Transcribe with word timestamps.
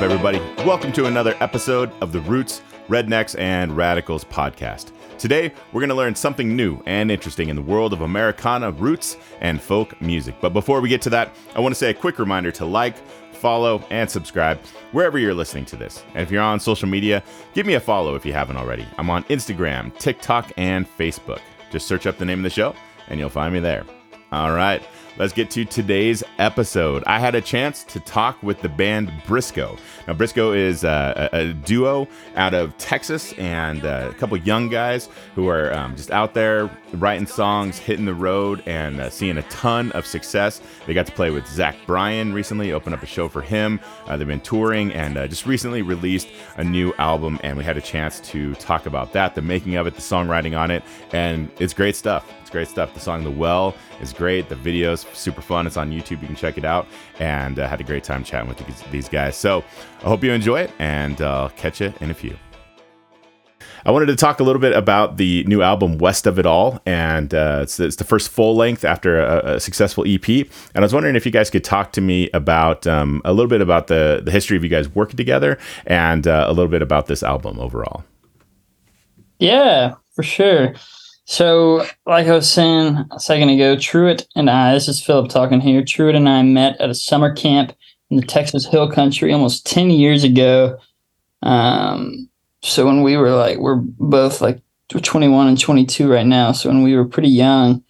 up, 0.00 0.04
everybody? 0.04 0.38
Welcome 0.64 0.92
to 0.92 1.04
another 1.04 1.36
episode 1.40 1.92
of 2.00 2.10
the 2.10 2.20
Roots, 2.22 2.62
Rednecks, 2.88 3.38
and 3.38 3.76
Radicals 3.76 4.24
podcast. 4.24 4.92
Today, 5.18 5.52
we're 5.72 5.80
going 5.82 5.90
to 5.90 5.94
learn 5.94 6.14
something 6.14 6.56
new 6.56 6.82
and 6.86 7.10
interesting 7.10 7.50
in 7.50 7.56
the 7.56 7.60
world 7.60 7.92
of 7.92 8.00
Americana 8.00 8.70
roots 8.70 9.18
and 9.42 9.60
folk 9.60 10.00
music. 10.00 10.36
But 10.40 10.54
before 10.54 10.80
we 10.80 10.88
get 10.88 11.02
to 11.02 11.10
that, 11.10 11.34
I 11.54 11.60
want 11.60 11.74
to 11.74 11.78
say 11.78 11.90
a 11.90 11.94
quick 11.94 12.18
reminder 12.18 12.50
to 12.52 12.64
like, 12.64 12.96
follow, 13.34 13.84
and 13.90 14.10
subscribe 14.10 14.58
wherever 14.92 15.18
you're 15.18 15.34
listening 15.34 15.66
to 15.66 15.76
this. 15.76 16.02
And 16.14 16.22
if 16.22 16.30
you're 16.30 16.40
on 16.40 16.60
social 16.60 16.88
media, 16.88 17.22
give 17.52 17.66
me 17.66 17.74
a 17.74 17.80
follow 17.80 18.14
if 18.14 18.24
you 18.24 18.32
haven't 18.32 18.56
already. 18.56 18.86
I'm 18.96 19.10
on 19.10 19.24
Instagram, 19.24 19.94
TikTok, 19.98 20.50
and 20.56 20.88
Facebook. 20.96 21.40
Just 21.70 21.86
search 21.86 22.06
up 22.06 22.16
the 22.16 22.24
name 22.24 22.38
of 22.38 22.44
the 22.44 22.50
show, 22.50 22.74
and 23.08 23.20
you'll 23.20 23.28
find 23.28 23.52
me 23.52 23.60
there. 23.60 23.84
All 24.32 24.52
right 24.52 24.82
let's 25.20 25.34
get 25.34 25.50
to 25.50 25.66
today's 25.66 26.24
episode. 26.38 27.04
I 27.06 27.18
had 27.18 27.34
a 27.34 27.42
chance 27.42 27.84
to 27.84 28.00
talk 28.00 28.42
with 28.42 28.62
the 28.62 28.70
band 28.70 29.12
Briscoe. 29.26 29.76
Now, 30.08 30.14
Briscoe 30.14 30.52
is 30.52 30.82
uh, 30.82 31.28
a, 31.34 31.40
a, 31.40 31.52
duo 31.52 32.08
out 32.36 32.54
of 32.54 32.76
Texas 32.78 33.34
and 33.34 33.84
uh, 33.84 34.08
a 34.10 34.14
couple 34.14 34.38
young 34.38 34.70
guys 34.70 35.10
who 35.34 35.46
are 35.46 35.74
um, 35.74 35.94
just 35.94 36.10
out 36.10 36.32
there 36.32 36.70
writing 36.94 37.26
songs, 37.26 37.78
hitting 37.78 38.06
the 38.06 38.14
road, 38.14 38.62
and 38.64 38.98
uh, 38.98 39.10
seeing 39.10 39.36
a 39.36 39.42
ton 39.42 39.92
of 39.92 40.06
success. 40.06 40.62
They 40.86 40.94
got 40.94 41.04
to 41.04 41.12
play 41.12 41.28
with 41.30 41.46
Zach 41.46 41.76
Bryan 41.86 42.32
recently, 42.32 42.72
open 42.72 42.94
up 42.94 43.02
a 43.02 43.06
show 43.06 43.28
for 43.28 43.42
him. 43.42 43.78
Uh, 44.06 44.16
they've 44.16 44.26
been 44.26 44.40
touring 44.40 44.90
and 44.92 45.18
uh, 45.18 45.28
just 45.28 45.44
recently 45.44 45.82
released 45.82 46.28
a 46.56 46.64
new 46.64 46.94
album, 46.94 47.38
and 47.42 47.58
we 47.58 47.64
had 47.64 47.76
a 47.76 47.82
chance 47.82 48.20
to 48.20 48.54
talk 48.54 48.86
about 48.86 49.12
that, 49.12 49.34
the 49.34 49.42
making 49.42 49.76
of 49.76 49.86
it, 49.86 49.94
the 49.94 50.00
songwriting 50.00 50.58
on 50.58 50.70
it, 50.70 50.82
and 51.12 51.50
it's 51.58 51.74
great 51.74 51.94
stuff. 51.94 52.24
It's 52.50 52.52
great 52.52 52.66
stuff. 52.66 52.92
The 52.94 52.98
song 52.98 53.22
The 53.22 53.30
Well 53.30 53.76
is 54.00 54.12
great. 54.12 54.48
The 54.48 54.56
video's 54.56 55.06
super 55.12 55.40
fun. 55.40 55.68
It's 55.68 55.76
on 55.76 55.92
YouTube. 55.92 56.20
You 56.20 56.26
can 56.26 56.34
check 56.34 56.58
it 56.58 56.64
out. 56.64 56.88
And 57.20 57.60
uh, 57.60 57.68
had 57.68 57.80
a 57.80 57.84
great 57.84 58.02
time 58.02 58.24
chatting 58.24 58.48
with 58.48 58.90
these 58.90 59.08
guys. 59.08 59.36
So 59.36 59.62
I 60.00 60.08
hope 60.08 60.24
you 60.24 60.32
enjoy 60.32 60.62
it, 60.62 60.72
and 60.80 61.22
I'll 61.22 61.44
uh, 61.44 61.48
catch 61.50 61.80
you 61.80 61.94
in 62.00 62.10
a 62.10 62.14
few. 62.14 62.36
I 63.86 63.92
wanted 63.92 64.06
to 64.06 64.16
talk 64.16 64.40
a 64.40 64.42
little 64.42 64.60
bit 64.60 64.74
about 64.74 65.16
the 65.16 65.44
new 65.44 65.62
album 65.62 65.98
West 65.98 66.26
of 66.26 66.40
It 66.40 66.44
All, 66.44 66.80
and 66.84 67.32
uh, 67.32 67.60
it's, 67.62 67.78
it's, 67.78 67.94
the 67.94 68.04
first 68.04 68.30
full 68.30 68.56
length 68.56 68.84
after 68.84 69.20
a, 69.20 69.54
a, 69.54 69.60
successful 69.60 70.04
EP. 70.04 70.28
And 70.28 70.48
I 70.74 70.80
was 70.80 70.92
wondering 70.92 71.14
if 71.14 71.24
you 71.24 71.30
guys 71.30 71.50
could 71.50 71.62
talk 71.62 71.92
to 71.92 72.00
me 72.00 72.30
about 72.34 72.84
um, 72.88 73.22
a 73.24 73.32
little 73.32 73.48
bit 73.48 73.60
about 73.60 73.86
the 73.86 74.22
the 74.24 74.32
history 74.32 74.56
of 74.56 74.64
you 74.64 74.70
guys 74.70 74.88
working 74.92 75.16
together, 75.16 75.56
and 75.86 76.26
uh, 76.26 76.46
a 76.48 76.52
little 76.52 76.68
bit 76.68 76.82
about 76.82 77.06
this 77.06 77.22
album 77.22 77.60
overall. 77.60 78.02
Yeah, 79.38 79.94
for 80.16 80.24
sure. 80.24 80.74
So, 81.24 81.86
like 82.06 82.26
I 82.26 82.34
was 82.34 82.50
saying 82.50 83.04
a 83.12 83.20
second 83.20 83.50
ago, 83.50 83.76
Truett 83.76 84.26
and 84.34 84.50
I, 84.50 84.74
this 84.74 84.88
is 84.88 85.02
Philip 85.02 85.30
talking 85.30 85.60
here. 85.60 85.84
Truett 85.84 86.16
and 86.16 86.28
I 86.28 86.42
met 86.42 86.80
at 86.80 86.90
a 86.90 86.94
summer 86.94 87.32
camp 87.32 87.72
in 88.10 88.16
the 88.16 88.26
Texas 88.26 88.66
Hill 88.66 88.90
Country 88.90 89.32
almost 89.32 89.66
10 89.66 89.90
years 89.90 90.24
ago. 90.24 90.78
Um, 91.42 92.28
so, 92.62 92.84
when 92.84 93.02
we 93.02 93.16
were 93.16 93.30
like, 93.30 93.58
we're 93.58 93.76
both 93.76 94.40
like 94.40 94.60
21 94.88 95.46
and 95.46 95.58
22 95.58 96.10
right 96.10 96.26
now. 96.26 96.52
So, 96.52 96.68
when 96.68 96.82
we 96.82 96.96
were 96.96 97.04
pretty 97.04 97.28
young, 97.28 97.84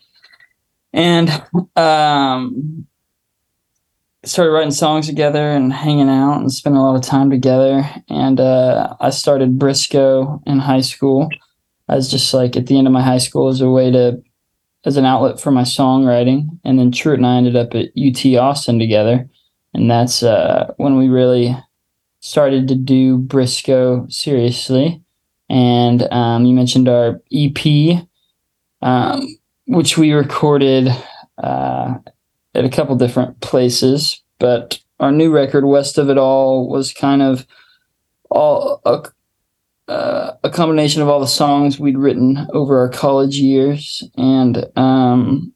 and 0.93 1.31
um, 1.77 2.87
started 4.25 4.53
writing 4.53 4.71
songs 4.71 5.07
together 5.07 5.51
and 5.51 5.73
hanging 5.73 6.09
out 6.09 6.41
and 6.41 6.53
spending 6.53 6.79
a 6.79 6.85
lot 6.85 6.97
of 6.97 7.03
time 7.03 7.31
together. 7.31 7.89
And 8.09 8.39
uh, 8.39 8.97
I 9.01 9.11
started 9.11 9.59
Briscoe 9.59 10.43
in 10.47 10.59
high 10.59 10.83
school 10.83 11.29
as 11.91 12.09
just 12.09 12.33
like 12.33 12.57
at 12.57 12.67
the 12.67 12.79
end 12.79 12.87
of 12.87 12.93
my 12.93 13.03
high 13.03 13.19
school 13.19 13.49
as 13.49 13.61
a 13.61 13.69
way 13.69 13.91
to 13.91 14.23
as 14.85 14.97
an 14.97 15.05
outlet 15.05 15.39
for 15.39 15.51
my 15.51 15.63
songwriting. 15.63 16.59
And 16.65 16.79
then 16.79 16.91
Truett 16.91 17.19
and 17.19 17.27
I 17.27 17.37
ended 17.37 17.57
up 17.57 17.75
at 17.75 17.91
UT 17.99 18.25
Austin 18.39 18.79
together. 18.79 19.29
And 19.75 19.91
that's 19.91 20.23
uh, 20.23 20.73
when 20.79 20.97
we 20.97 21.09
really 21.09 21.55
started 22.21 22.69
to 22.69 22.75
do 22.75 23.19
Briscoe 23.19 24.07
seriously. 24.09 25.03
And 25.51 26.03
um, 26.13 26.47
you 26.47 26.55
mentioned 26.55 26.89
our 26.89 27.21
EP, 27.33 28.07
um, 28.81 29.37
which 29.67 29.99
we 29.99 30.13
recorded 30.13 30.89
uh, 31.43 31.95
at 32.55 32.65
a 32.65 32.71
couple 32.71 32.97
different 32.97 33.41
places. 33.41 34.23
But 34.39 34.81
our 34.99 35.13
new 35.13 35.31
record, 35.31 35.67
West 35.67 35.99
of 35.99 36.09
It 36.09 36.19
All, 36.19 36.69
was 36.69 36.95
kind 36.95 37.21
of 37.21 37.47
all 38.31 38.81
a, 38.85 39.03
uh, 39.91 40.37
a 40.45 40.51
combination 40.51 41.03
of 41.03 41.09
all 41.09 41.19
the 41.19 41.27
songs 41.27 41.81
we'd 41.81 41.99
written 41.99 42.47
over 42.53 42.79
our 42.79 42.89
college 42.89 43.37
years, 43.37 44.05
and 44.17 44.65
um, 44.77 45.53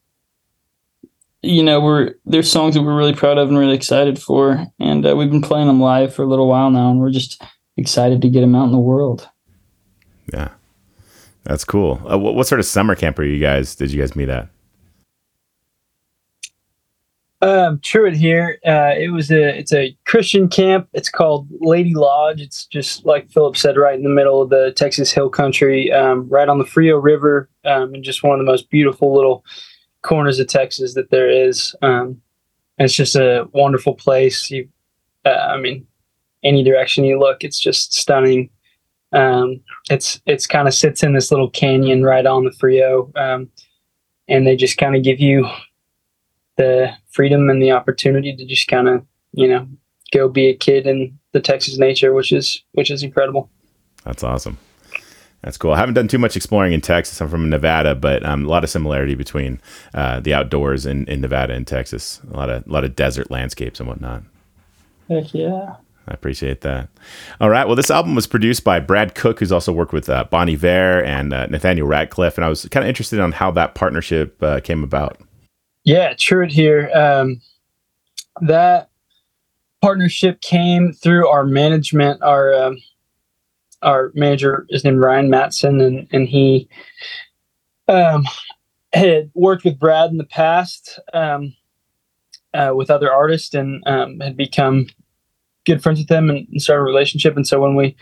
you 1.41 1.63
know, 1.63 1.79
we're 1.79 2.15
there's 2.25 2.51
songs 2.51 2.75
that 2.75 2.81
we're 2.81 2.97
really 2.97 3.15
proud 3.15 3.37
of 3.37 3.47
and 3.47 3.57
really 3.57 3.75
excited 3.75 4.21
for, 4.21 4.65
and 4.77 5.05
uh, 5.05 5.15
we've 5.15 5.31
been 5.31 5.41
playing 5.41 5.67
them 5.67 5.79
live 5.79 6.13
for 6.13 6.23
a 6.23 6.27
little 6.27 6.49
while 6.49 6.69
now, 6.69 6.91
and 6.91 6.99
we're 6.99 7.11
just 7.11 7.41
excited 7.77 8.21
to 8.21 8.29
get 8.29 8.41
them 8.41 8.55
out 8.55 8.65
in 8.65 8.73
the 8.73 8.77
world. 8.77 9.29
Yeah, 10.33 10.49
that's 11.43 11.63
cool. 11.63 12.01
Uh, 12.05 12.17
what, 12.17 12.35
what 12.35 12.47
sort 12.47 12.59
of 12.59 12.65
summer 12.65 12.95
camper 12.95 13.23
you 13.23 13.39
guys 13.39 13.73
did 13.73 13.91
you 13.91 14.01
guys 14.01 14.17
meet 14.17 14.27
at? 14.27 14.49
Um, 17.45 17.79
Truett 17.83 18.15
here. 18.15 18.57
Uh, 18.65 18.93
it 18.97 19.11
was 19.13 19.29
a 19.29 19.55
it's 19.55 19.71
a 19.71 19.95
Christian 20.05 20.49
camp. 20.49 20.89
It's 20.93 21.09
called 21.09 21.47
Laity 21.59 21.93
Lodge. 21.93 22.41
It's 22.41 22.65
just 22.65 23.05
like 23.05 23.29
Philip 23.29 23.55
said, 23.55 23.77
right 23.77 23.95
in 23.95 24.01
the 24.03 24.09
middle 24.09 24.41
of 24.41 24.49
the 24.49 24.73
Texas 24.75 25.11
Hill 25.11 25.29
Country, 25.29 25.91
um, 25.91 26.27
right 26.27 26.49
on 26.49 26.57
the 26.57 26.65
Frio 26.65 26.97
River, 26.97 27.47
um, 27.63 27.93
and 27.93 28.03
just 28.03 28.23
one 28.23 28.39
of 28.39 28.43
the 28.43 28.51
most 28.51 28.71
beautiful 28.71 29.13
little 29.13 29.45
corners 30.01 30.39
of 30.39 30.47
Texas 30.47 30.95
that 30.95 31.11
there 31.11 31.29
is. 31.29 31.75
Um, 31.83 32.19
it's 32.79 32.95
just 32.95 33.15
a 33.15 33.47
wonderful 33.53 33.93
place. 33.93 34.49
You, 34.49 34.67
uh, 35.23 35.29
I 35.29 35.57
mean, 35.57 35.85
any 36.43 36.63
direction 36.63 37.05
you 37.05 37.19
look, 37.19 37.43
it's 37.43 37.59
just 37.59 37.93
stunning. 37.93 38.49
Um, 39.11 39.61
it's 39.91 40.19
it's 40.25 40.47
kind 40.47 40.67
of 40.67 40.73
sits 40.73 41.03
in 41.03 41.13
this 41.13 41.29
little 41.29 41.51
canyon 41.51 42.01
right 42.01 42.25
on 42.25 42.43
the 42.43 42.51
Frio, 42.53 43.11
um, 43.15 43.51
and 44.27 44.47
they 44.47 44.55
just 44.55 44.77
kind 44.77 44.95
of 44.95 45.03
give 45.03 45.19
you 45.19 45.47
the 46.57 46.91
freedom 47.09 47.49
and 47.49 47.61
the 47.61 47.71
opportunity 47.71 48.35
to 48.35 48.45
just 48.45 48.67
kind 48.67 48.87
of 48.87 49.05
you 49.33 49.47
know 49.47 49.67
go 50.13 50.29
be 50.29 50.47
a 50.47 50.55
kid 50.55 50.87
in 50.87 51.17
the 51.33 51.41
Texas 51.41 51.77
nature, 51.77 52.13
which 52.13 52.31
is 52.31 52.63
which 52.73 52.89
is 52.89 53.03
incredible. 53.03 53.49
That's 54.03 54.23
awesome. 54.23 54.57
That's 55.41 55.57
cool. 55.57 55.73
I 55.73 55.77
haven't 55.77 55.93
done 55.93 56.07
too 56.07 56.17
much 56.17 56.35
exploring 56.35 56.73
in 56.73 56.81
Texas. 56.81 57.21
I'm 57.21 57.29
from 57.29 57.51
Nevada, 57.51 57.93
but 57.93 58.25
um, 58.25 58.45
a 58.45 58.47
lot 58.47 58.63
of 58.63 58.69
similarity 58.71 59.13
between 59.13 59.61
uh, 59.93 60.19
the 60.19 60.33
outdoors 60.33 60.87
in, 60.87 61.05
in 61.07 61.21
Nevada 61.21 61.53
and 61.53 61.67
Texas. 61.67 62.19
A 62.31 62.35
lot 62.35 62.49
of 62.49 62.65
a 62.65 62.69
lot 62.71 62.83
of 62.83 62.95
desert 62.95 63.29
landscapes 63.29 63.79
and 63.79 63.87
whatnot. 63.87 64.23
Heck 65.07 65.33
yeah. 65.33 65.75
I 66.07 66.13
appreciate 66.13 66.61
that. 66.61 66.89
All 67.39 67.49
right. 67.49 67.65
Well, 67.65 67.75
this 67.75 67.89
album 67.89 68.15
was 68.15 68.27
produced 68.27 68.63
by 68.63 68.79
Brad 68.79 69.15
Cook, 69.15 69.39
who's 69.39 69.51
also 69.51 69.71
worked 69.71 69.93
with 69.93 70.07
uh, 70.07 70.23
Bon 70.25 70.49
Iver 70.49 71.03
and 71.03 71.33
uh, 71.33 71.47
Nathaniel 71.47 71.87
Rateliff, 71.87 72.35
and 72.35 72.45
I 72.45 72.49
was 72.49 72.65
kind 72.69 72.83
of 72.83 72.89
interested 72.89 73.19
on 73.19 73.31
how 73.31 73.51
that 73.51 73.75
partnership 73.75 74.41
uh, 74.41 74.59
came 74.59 74.83
about. 74.83 75.19
Yeah, 75.85 76.15
Truett 76.17 76.51
here. 76.51 76.89
Um, 76.93 77.41
that 78.41 78.89
partnership 79.81 80.41
came 80.41 80.91
through 80.91 81.27
our 81.27 81.45
management. 81.45 82.23
Our 82.23 82.53
um, 82.55 82.77
our 83.83 84.11
manager 84.15 84.65
is 84.69 84.83
named 84.83 84.99
Ryan 84.99 85.29
Matson, 85.29 85.79
and 85.79 86.07
and 86.11 86.27
he 86.27 86.67
um, 87.87 88.25
had 88.93 89.29
worked 89.35 89.63
with 89.63 89.79
Brad 89.79 90.09
in 90.09 90.17
the 90.17 90.23
past 90.23 90.99
um, 91.13 91.55
uh, 92.55 92.73
with 92.75 92.89
other 92.89 93.13
artists, 93.13 93.53
and 93.53 93.83
um, 93.85 94.19
had 94.21 94.35
become 94.35 94.87
good 95.67 95.83
friends 95.83 95.99
with 95.99 96.07
them 96.07 96.31
and, 96.31 96.47
and 96.49 96.61
started 96.61 96.81
a 96.81 96.85
relationship. 96.85 97.35
And 97.35 97.47
so 97.47 97.59
when 97.59 97.75
we 97.75 97.95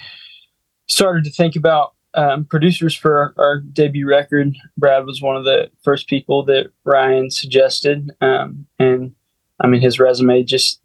started 0.87 1.25
to 1.25 1.31
think 1.31 1.57
about 1.57 1.95
um, 2.15 2.45
producers 2.45 2.95
for 2.95 3.33
our, 3.37 3.59
debut 3.59 4.07
record, 4.07 4.55
Brad 4.77 5.05
was 5.05 5.21
one 5.21 5.35
of 5.35 5.45
the 5.45 5.69
first 5.83 6.07
people 6.07 6.43
that 6.45 6.71
Ryan 6.83 7.29
suggested. 7.29 8.11
Um, 8.21 8.65
and 8.79 9.15
I 9.59 9.67
mean, 9.67 9.81
his 9.81 9.99
resume 9.99 10.43
just 10.43 10.81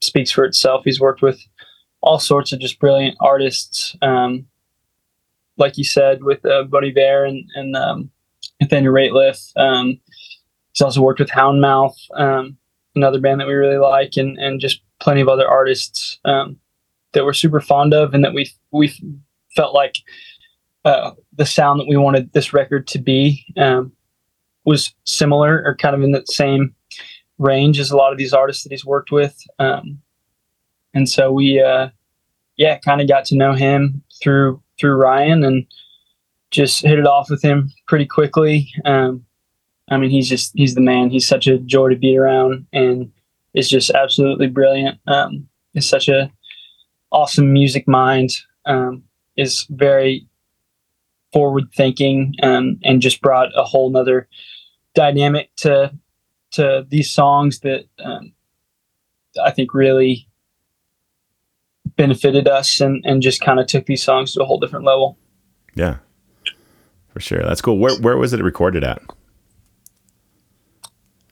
speaks 0.00 0.30
for 0.30 0.44
itself. 0.44 0.82
He's 0.84 1.00
worked 1.00 1.22
with 1.22 1.40
all 2.00 2.18
sorts 2.18 2.52
of 2.52 2.60
just 2.60 2.78
brilliant 2.78 3.16
artists. 3.20 3.96
Um, 4.02 4.46
like 5.56 5.76
you 5.76 5.84
said, 5.84 6.22
with 6.22 6.44
uh, 6.46 6.64
Bon 6.64 6.84
Iver 6.84 7.24
and, 7.24 7.44
and 7.54 7.76
um, 7.76 8.10
Nathaniel 8.60 8.92
Rateliff. 8.92 9.52
Um, 9.56 9.98
he's 10.72 10.82
also 10.82 11.02
worked 11.02 11.20
with 11.20 11.30
Houndmouth, 11.30 11.96
um, 12.14 12.56
another 12.94 13.20
band 13.20 13.40
that 13.40 13.48
we 13.48 13.54
really 13.54 13.78
like, 13.78 14.16
and, 14.16 14.38
and 14.38 14.60
just 14.60 14.80
plenty 15.00 15.20
of 15.20 15.28
other 15.28 15.48
artists 15.48 16.18
um, 16.24 16.56
that 17.12 17.24
we're 17.24 17.32
super 17.32 17.60
fond 17.60 17.94
of 17.94 18.14
and 18.14 18.24
that 18.24 18.34
we 18.34 18.50
we 18.70 18.92
felt 19.54 19.74
like 19.74 19.96
uh, 20.84 21.12
the 21.34 21.46
sound 21.46 21.80
that 21.80 21.88
we 21.88 21.96
wanted 21.96 22.32
this 22.32 22.52
record 22.52 22.86
to 22.88 22.98
be 22.98 23.44
um, 23.56 23.92
was 24.64 24.94
similar 25.04 25.62
or 25.64 25.76
kind 25.76 25.94
of 25.94 26.02
in 26.02 26.12
the 26.12 26.24
same 26.26 26.74
range 27.38 27.78
as 27.78 27.90
a 27.90 27.96
lot 27.96 28.12
of 28.12 28.18
these 28.18 28.32
artists 28.32 28.62
that 28.62 28.72
he's 28.72 28.84
worked 28.84 29.10
with. 29.10 29.36
Um, 29.58 30.00
and 30.94 31.08
so 31.08 31.32
we, 31.32 31.60
uh, 31.60 31.88
yeah, 32.56 32.78
kind 32.78 33.00
of 33.00 33.08
got 33.08 33.24
to 33.26 33.36
know 33.36 33.52
him 33.52 34.02
through 34.22 34.62
through 34.78 34.94
Ryan 34.94 35.44
and 35.44 35.66
just 36.50 36.82
hit 36.82 36.98
it 36.98 37.06
off 37.06 37.30
with 37.30 37.42
him 37.42 37.70
pretty 37.86 38.06
quickly. 38.06 38.70
Um, 38.84 39.24
I 39.90 39.96
mean, 39.96 40.10
he's 40.10 40.28
just 40.28 40.52
he's 40.54 40.74
the 40.74 40.80
man. 40.80 41.10
He's 41.10 41.26
such 41.26 41.46
a 41.46 41.58
joy 41.58 41.88
to 41.88 41.96
be 41.96 42.16
around, 42.16 42.66
and 42.72 43.10
is 43.54 43.68
just 43.68 43.90
absolutely 43.90 44.46
brilliant. 44.46 44.98
Um, 45.06 45.48
he's 45.72 45.88
such 45.88 46.08
a 46.08 46.30
awesome 47.10 47.52
music 47.52 47.88
mind. 47.88 48.36
Um, 48.66 49.02
is 49.36 49.66
very 49.70 50.27
forward 51.32 51.64
thinking 51.74 52.34
um, 52.42 52.78
and 52.84 53.02
just 53.02 53.20
brought 53.20 53.50
a 53.56 53.64
whole 53.64 53.90
nother 53.90 54.28
dynamic 54.94 55.54
to 55.56 55.92
to 56.50 56.86
these 56.88 57.10
songs 57.10 57.60
that 57.60 57.84
um, 58.02 58.32
I 59.42 59.50
think 59.50 59.74
really 59.74 60.26
benefited 61.96 62.48
us 62.48 62.80
and, 62.80 63.04
and 63.04 63.20
just 63.20 63.40
kind 63.40 63.60
of 63.60 63.66
took 63.66 63.86
these 63.86 64.02
songs 64.02 64.32
to 64.32 64.42
a 64.42 64.44
whole 64.44 64.58
different 64.58 64.84
level. 64.84 65.18
Yeah, 65.74 65.98
for 67.08 67.20
sure. 67.20 67.42
That's 67.42 67.60
cool. 67.60 67.78
Where 67.78 67.96
where 68.00 68.16
was 68.16 68.32
it 68.32 68.42
recorded 68.42 68.84
at? 68.84 69.02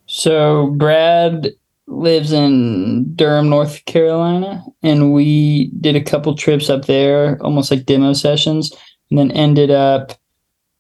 So 0.07 0.69
Brad 0.77 1.49
lives 1.89 2.33
in 2.33 3.15
Durham, 3.15 3.49
North 3.49 3.85
Carolina, 3.85 4.65
and 4.83 5.13
we 5.13 5.71
did 5.81 5.97
a 5.97 6.03
couple 6.03 6.35
trips 6.35 6.69
up 6.69 6.87
there, 6.87 7.39
almost 7.43 7.71
like 7.71 7.87
demo 7.87 8.13
sessions, 8.13 8.73
and 9.11 9.19
then 9.19 9.31
ended 9.31 9.71
up 9.71 10.13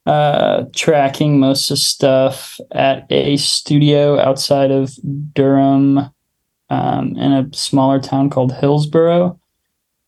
uh, 0.06 0.64
tracking 0.72 1.40
most 1.40 1.70
of 1.70 1.78
stuff 1.78 2.58
at 2.72 3.06
a 3.10 3.36
studio 3.36 4.18
outside 4.20 4.70
of 4.70 4.94
Durham, 5.34 6.10
um, 6.70 7.16
in 7.16 7.32
a 7.32 7.48
smaller 7.52 8.00
town 8.00 8.30
called 8.30 8.52
Hillsborough. 8.52 9.38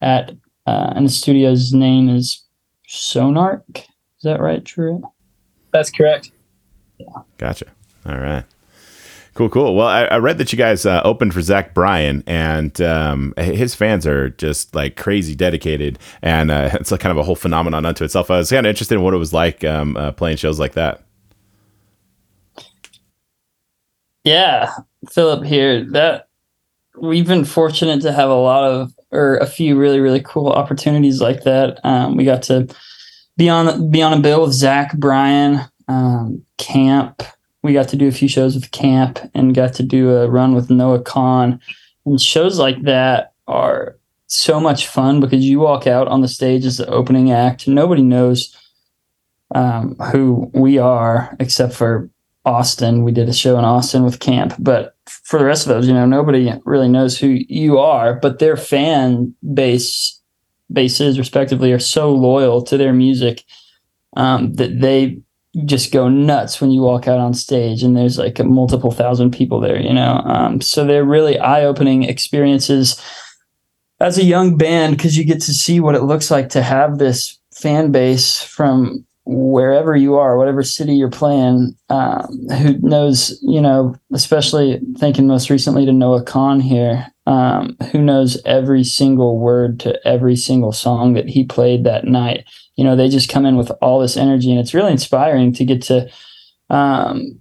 At 0.01 0.31
uh, 0.67 0.93
and 0.95 1.07
the 1.07 1.11
studio's 1.11 1.73
name 1.73 2.09
is 2.09 2.45
Sonark. 2.89 3.79
Is 3.79 4.23
that 4.23 4.41
right, 4.41 4.65
True? 4.65 5.03
That's 5.73 5.91
correct. 5.91 6.31
Yeah. 6.99 7.07
Gotcha. 7.39 7.67
All 8.07 8.19
right. 8.19 8.45
Cool, 9.39 9.51
cool. 9.51 9.77
Well, 9.77 9.87
I, 9.87 10.03
I 10.07 10.17
read 10.19 10.39
that 10.39 10.53
you 10.53 10.59
guys 10.59 10.85
uh, 10.85 11.01
opened 11.05 11.33
for 11.33 11.41
Zach 11.41 11.73
Bryan, 11.73 12.25
and 12.27 12.81
um, 12.81 13.35
his 13.37 13.73
fans 13.73 14.05
are 14.05 14.31
just 14.31 14.75
like 14.75 14.97
crazy 14.97 15.37
dedicated, 15.37 15.97
and 16.23 16.51
uh, 16.51 16.71
it's 16.75 16.91
like 16.91 16.99
kind 16.99 17.13
of 17.13 17.19
a 17.19 17.23
whole 17.23 17.37
phenomenon 17.37 17.87
unto 17.87 18.03
itself. 18.03 18.33
I 18.33 18.39
was 18.39 18.51
kind 18.51 18.67
of 18.67 18.71
interested 18.71 18.97
in 18.97 19.03
what 19.03 19.15
it 19.15 19.19
was 19.19 19.33
like 19.33 19.63
um, 19.63 19.97
uh, 19.97 20.11
playing 20.11 20.39
shows 20.39 20.59
like 20.59 20.73
that. 20.73 21.05
Yeah, 24.25 24.73
Philip 25.09 25.45
here. 25.45 25.85
That 25.85 26.27
we've 27.01 27.29
been 27.29 27.45
fortunate 27.45 28.03
to 28.03 28.11
have 28.11 28.31
a 28.31 28.35
lot 28.35 28.65
of 28.65 28.93
or 29.13 29.37
a 29.37 29.47
few 29.47 29.77
really 29.77 30.01
really 30.01 30.21
cool 30.21 30.49
opportunities 30.49 31.21
like 31.21 31.45
that. 31.45 31.79
Um, 31.85 32.17
we 32.17 32.25
got 32.25 32.43
to 32.43 32.67
be 33.37 33.49
on 33.49 33.89
be 33.89 34.03
on 34.03 34.15
a 34.15 34.21
bill 34.21 34.43
with 34.43 34.53
Zach 34.53 34.99
Bryan, 34.99 35.61
um, 35.87 36.45
Camp 36.57 37.23
we 37.69 37.75
got 37.75 37.89
to 37.89 37.97
do 37.97 38.09
a 38.09 38.13
few 38.13 38.29
shows 38.29 38.55
with 38.55 38.71
Camp 38.71 39.19
and 39.35 39.55
got 39.55 39.75
to 39.75 39.83
do 39.83 40.17
a 40.17 40.27
run 40.27 40.55
with 40.55 40.71
Noah 40.71 41.03
Kahan. 41.03 41.61
And 42.07 42.19
shows 42.19 42.59
like 42.59 42.81
that 42.85 43.35
are 43.47 43.99
so 44.27 44.59
much 44.59 44.87
fun 44.87 45.21
because 45.21 45.45
you 45.45 45.61
walk 45.61 45.87
out 45.87 46.09
on 46.09 46.23
the 46.23 46.29
stage 46.29 46.65
as 46.65 46.79
the 46.79 46.89
opening 46.89 47.31
act. 47.31 47.69
Nobody 47.69 48.03
knows 48.03 48.57
um, 49.55 49.97
who 50.13 50.51
we 50.55 50.79
are 50.79 51.37
except 51.39 51.75
for 51.75 52.09
Austin. 52.47 53.05
We 53.05 53.13
did 53.13 53.29
a 53.29 53.35
show 53.35 53.59
in 53.59 53.67
Austin 53.67 54.03
with 54.03 54.19
Camp, 54.19 54.55
but 54.59 54.97
for 55.07 55.39
the 55.39 55.45
rest 55.45 55.67
of 55.67 55.69
those, 55.69 55.87
you 55.87 55.93
know, 55.93 56.07
nobody 56.07 56.51
really 56.65 56.89
knows 56.89 57.19
who 57.19 57.39
you 57.51 57.79
are. 57.79 58.15
But 58.15 58.39
their 58.39 58.57
fan 58.57 59.35
base 59.53 60.19
bases, 60.73 61.19
respectively, 61.19 61.71
are 61.73 61.79
so 61.79 62.11
loyal 62.11 62.63
to 62.63 62.79
their 62.79 62.95
music 62.95 63.45
um, 64.17 64.55
that 64.55 64.81
they 64.81 65.21
just 65.65 65.93
go 65.93 66.09
nuts 66.09 66.61
when 66.61 66.71
you 66.71 66.83
walk 66.83 67.09
out 67.09 67.19
on 67.19 67.35
stage 67.35 67.83
and 67.83 67.97
there's 67.97 68.19
like 68.19 68.39
a 68.39 68.45
multiple 68.45 68.91
thousand 68.91 69.33
people 69.33 69.61
there 69.61 69.81
you 69.81 69.93
know? 69.93 70.23
Um, 70.25 70.61
so 70.61 70.85
they're 70.85 71.05
really 71.05 71.39
eye-opening 71.39 72.05
experiences 72.05 73.01
as 74.01 74.19
a 74.19 74.25
young 74.25 74.57
band 74.57 74.97
because 74.97 75.17
you 75.17 75.25
get 75.25 75.41
to 75.43 75.53
see 75.53 75.81
what 75.81 75.95
it 75.95 76.03
looks 76.03 76.31
like 76.31 76.49
to 76.51 76.63
have 76.63 76.99
this 76.99 77.39
fan 77.55 77.91
base 77.91 78.41
from 78.41 79.05
wherever 79.31 79.95
you 79.95 80.15
are 80.15 80.39
whatever 80.39 80.63
city 80.63 80.95
you're 80.95 81.11
playing 81.11 81.77
um, 81.91 82.27
who 82.49 82.79
knows 82.79 83.39
you 83.43 83.61
know 83.61 83.95
especially 84.13 84.81
thinking 84.97 85.27
most 85.27 85.51
recently 85.51 85.85
to 85.85 85.93
noah 85.93 86.25
kahan 86.25 86.63
here 86.63 87.07
um, 87.29 87.77
who 87.93 88.01
knows 88.01 88.41
every 88.47 88.83
single 88.83 89.39
word 89.39 89.79
to 89.81 90.09
every 90.09 90.35
single 90.35 90.73
song 90.73 91.13
that 91.13 91.29
he 91.29 91.45
played 91.45 91.85
that 91.85 92.07
night. 92.07 92.47
You 92.77 92.85
know 92.85 92.97
they 92.97 93.11
just 93.11 93.29
come 93.29 93.45
in 93.45 93.57
with 93.57 93.71
all 93.83 94.01
this 94.01 94.17
energy 94.17 94.51
and 94.51 94.59
it's 94.59 94.73
really 94.73 94.93
inspiring 94.93 95.53
to 95.53 95.65
get 95.67 95.83
to 95.83 96.11
um, 96.71 97.39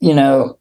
you 0.00 0.12
know 0.12 0.58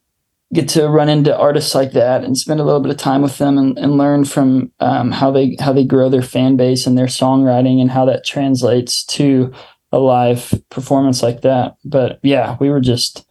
get 0.53 0.69
to 0.69 0.87
run 0.87 1.09
into 1.09 1.35
artists 1.35 1.73
like 1.73 1.93
that 1.93 2.23
and 2.23 2.37
spend 2.37 2.59
a 2.59 2.63
little 2.63 2.79
bit 2.79 2.91
of 2.91 2.97
time 2.97 3.23
with 3.23 3.39
them 3.39 3.57
and, 3.57 3.75
and 3.79 3.97
learn 3.97 4.23
from 4.23 4.71
um, 4.81 5.11
how 5.11 5.31
they 5.31 5.57
how 5.59 5.73
they 5.73 5.83
grow 5.83 6.07
their 6.07 6.21
fan 6.21 6.57
base 6.57 6.85
and 6.85 6.95
their 6.95 7.07
songwriting 7.07 7.81
and 7.81 7.89
how 7.89 8.05
that 8.05 8.23
translates 8.23 9.03
to 9.03 9.51
a 9.91 9.99
live 9.99 10.53
performance 10.69 11.23
like 11.23 11.41
that 11.41 11.75
but 11.85 12.19
yeah 12.23 12.57
we 12.59 12.69
were 12.69 12.81
just 12.81 13.25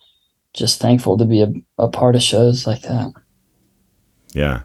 just 0.55 0.81
thankful 0.81 1.19
to 1.19 1.25
be 1.25 1.43
a, 1.43 1.53
a 1.79 1.88
part 1.88 2.17
of 2.17 2.23
shows 2.23 2.67
like 2.67 2.82
that 2.82 3.12
yeah 4.32 4.62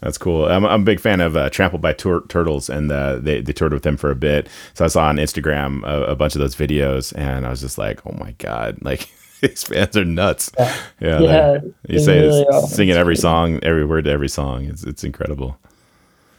that's 0.00 0.18
cool. 0.18 0.44
I'm, 0.44 0.64
I'm 0.66 0.82
a 0.82 0.84
big 0.84 1.00
fan 1.00 1.20
of 1.20 1.36
uh, 1.36 1.48
Trampled 1.48 1.80
by 1.80 1.92
Tur- 1.92 2.26
Turtles, 2.28 2.68
and 2.68 2.92
uh, 2.92 3.16
they 3.16 3.40
they 3.40 3.52
toured 3.52 3.72
with 3.72 3.82
them 3.82 3.96
for 3.96 4.10
a 4.10 4.14
bit. 4.14 4.48
So 4.74 4.84
I 4.84 4.88
saw 4.88 5.06
on 5.06 5.16
Instagram 5.16 5.82
a, 5.84 6.04
a, 6.04 6.14
bunch 6.14 6.34
of 6.34 6.40
those 6.40 6.54
videos, 6.54 7.14
and 7.16 7.46
I 7.46 7.50
was 7.50 7.60
just 7.62 7.78
like, 7.78 8.06
"Oh 8.06 8.12
my 8.12 8.32
god!" 8.38 8.78
Like 8.82 9.08
these 9.40 9.64
fans 9.64 9.96
are 9.96 10.04
nuts. 10.04 10.52
Yeah, 10.58 10.74
yeah. 11.00 11.20
yeah 11.20 11.58
you 11.88 11.98
say 11.98 12.20
really 12.20 12.66
singing 12.68 12.96
every 12.96 13.16
song, 13.16 13.58
every 13.62 13.84
word 13.84 14.04
to 14.04 14.10
every 14.10 14.28
song. 14.28 14.66
It's 14.66 14.84
it's 14.84 15.02
incredible. 15.02 15.58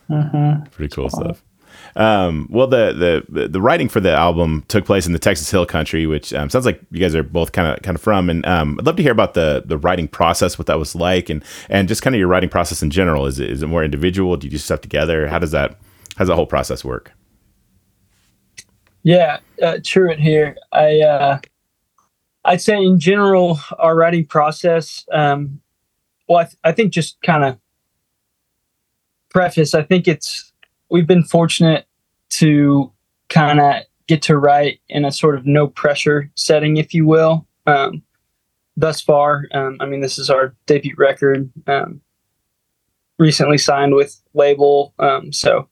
Uh-huh. 0.10 0.58
Pretty 0.72 0.96
cool 0.96 1.10
stuff. 1.10 1.44
Um, 1.98 2.48
well, 2.52 2.68
the, 2.68 3.26
the 3.28 3.48
the 3.48 3.60
writing 3.60 3.90
for 3.90 4.00
the 4.00 4.12
album 4.12 4.64
took 4.68 4.86
place 4.86 5.08
in 5.08 5.14
the 5.14 5.20
Texas 5.20 5.50
Hill 5.50 5.66
Country, 5.66 6.06
which 6.06 6.32
um, 6.32 6.48
sounds 6.48 6.64
like 6.64 6.80
you 6.92 7.00
guys 7.00 7.16
are 7.16 7.24
both 7.24 7.54
kind 7.54 7.76
of 7.76 7.82
kind 7.82 7.96
of 7.96 8.02
from. 8.02 8.30
And 8.30 8.46
um, 8.46 8.78
I'd 8.80 8.86
love 8.86 8.98
to 8.98 9.04
hear 9.04 9.12
about 9.12 9.34
the 9.34 9.64
the 9.66 9.80
writing 9.80 10.08
process, 10.08 10.60
what 10.60 10.68
that 10.68 10.78
was 10.78 10.94
like, 10.94 11.28
and 11.28 11.44
and 11.70 11.88
just 11.88 12.04
kind 12.04 12.16
of 12.16 12.20
your 12.20 12.28
writing 12.28 12.50
process 12.50 12.84
in 12.84 12.92
general. 12.92 13.26
Is 13.26 13.40
it 13.40 13.50
is 13.50 13.64
it 13.64 13.68
more 13.68 13.84
individual? 13.84 14.38
Do 14.38 14.46
you 14.46 14.52
do 14.52 14.60
stuff 14.60 14.82
together? 14.82 15.28
How 15.28 15.40
does 15.40 15.50
that 15.52 15.72
how 15.72 16.20
does 16.20 16.28
that 16.28 16.36
whole 16.36 16.46
process 16.46 16.86
work? 16.86 17.14
Yeah, 19.02 19.40
uh, 19.64 19.80
Truett 19.84 20.20
here. 20.20 20.56
I 20.72 21.02
uh, 21.02 21.40
I'd 22.46 22.62
say 22.62 22.78
in 22.78 23.00
general, 23.00 23.60
our 23.80 23.96
writing 23.96 24.28
process. 24.28 25.04
Um, 25.12 25.62
well, 26.30 26.40
I, 26.40 26.44
th- 26.44 26.58
I 26.64 26.72
think 26.74 26.94
just 26.94 27.20
kind 27.24 27.44
of 27.44 27.58
preface. 29.30 29.74
I 29.74 29.82
think 29.82 30.08
it's 30.08 30.54
we've 30.90 31.08
been 31.08 31.24
fortunate 31.24 31.87
to 32.40 32.92
kind 33.30 33.60
of 33.60 33.84
get 34.08 34.22
to 34.24 34.38
write 34.38 34.80
in 34.90 35.06
a 35.06 35.12
sort 35.12 35.36
of 35.36 35.46
no 35.46 35.68
pressure 35.68 36.32
setting, 36.36 36.78
if 36.78 36.94
you 36.94 37.06
will. 37.06 37.46
Um, 37.66 38.02
thus 38.76 39.02
far, 39.02 39.46
um, 39.54 39.78
I 39.80 39.86
mean, 39.86 40.02
this 40.02 40.18
is 40.18 40.30
our 40.30 40.56
debut 40.66 40.96
record. 40.98 41.52
Um, 41.68 42.02
recently 43.20 43.58
signed 43.58 43.96
with 43.96 44.22
label, 44.34 44.94
um, 45.00 45.34
so 45.34 45.68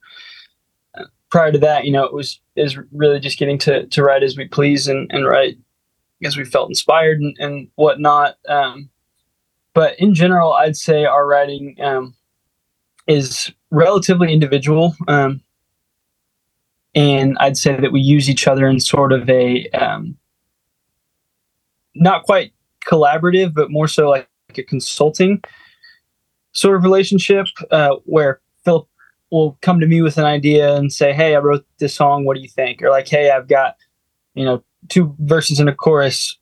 uh, 0.98 1.06
prior 1.30 1.52
to 1.52 1.60
that, 1.60 1.86
you 1.86 1.92
know, 1.92 2.04
it 2.04 2.14
was 2.14 2.40
is 2.56 2.78
really 2.92 3.20
just 3.20 3.40
getting 3.40 3.58
to 3.60 3.86
to 3.88 4.04
write 4.04 4.24
as 4.24 4.36
we 4.36 4.48
please 4.48 4.88
and 4.88 5.10
and 5.12 5.26
write 5.26 5.58
as 6.24 6.38
we 6.38 6.44
felt 6.44 6.70
inspired 6.70 7.20
and, 7.20 7.36
and 7.40 7.68
whatnot. 7.76 8.36
Um, 8.48 8.90
but 9.74 10.00
in 10.00 10.14
general, 10.14 10.54
I'd 10.54 10.78
say 10.78 11.06
our 11.06 11.28
writing 11.28 11.76
um, 11.82 12.16
is 13.08 13.52
relatively 13.72 14.34
individual. 14.34 14.96
Um, 15.08 15.42
and 16.96 17.38
I'd 17.40 17.58
say 17.58 17.80
that 17.80 17.92
we 17.92 18.00
use 18.00 18.30
each 18.30 18.48
other 18.48 18.68
in 18.68 18.80
sort 18.80 19.12
of 19.12 19.30
a 19.30 19.68
um, 19.72 20.18
not 21.94 22.24
quite 22.24 22.54
collaborative, 22.86 23.54
but 23.54 23.70
more 23.70 23.88
so 23.88 24.10
like, 24.10 24.28
like 24.50 24.58
a 24.60 24.64
consulting 24.64 25.44
sort 26.54 26.78
of 26.78 26.84
relationship 26.84 27.48
uh, 27.70 27.96
where 28.06 28.40
Philip 28.64 28.88
will 29.30 29.58
come 29.62 29.80
to 29.82 29.88
me 29.88 30.02
with 30.02 30.18
an 30.18 30.26
idea 30.26 30.76
and 30.76 30.92
say, 30.92 31.14
"Hey, 31.14 31.36
I 31.36 31.40
wrote 31.40 31.66
this 31.80 31.94
song. 31.94 32.26
What 32.26 32.36
do 32.36 32.42
you 32.42 32.50
think?" 32.50 32.82
Or 32.82 32.90
like, 32.90 33.08
"Hey, 33.08 33.30
I've 33.30 33.48
got 33.48 33.76
you 34.34 34.46
know 34.46 34.64
two 34.88 35.16
verses 35.20 35.60
and 35.60 35.70
a 35.70 35.76
chorus. 35.76 36.38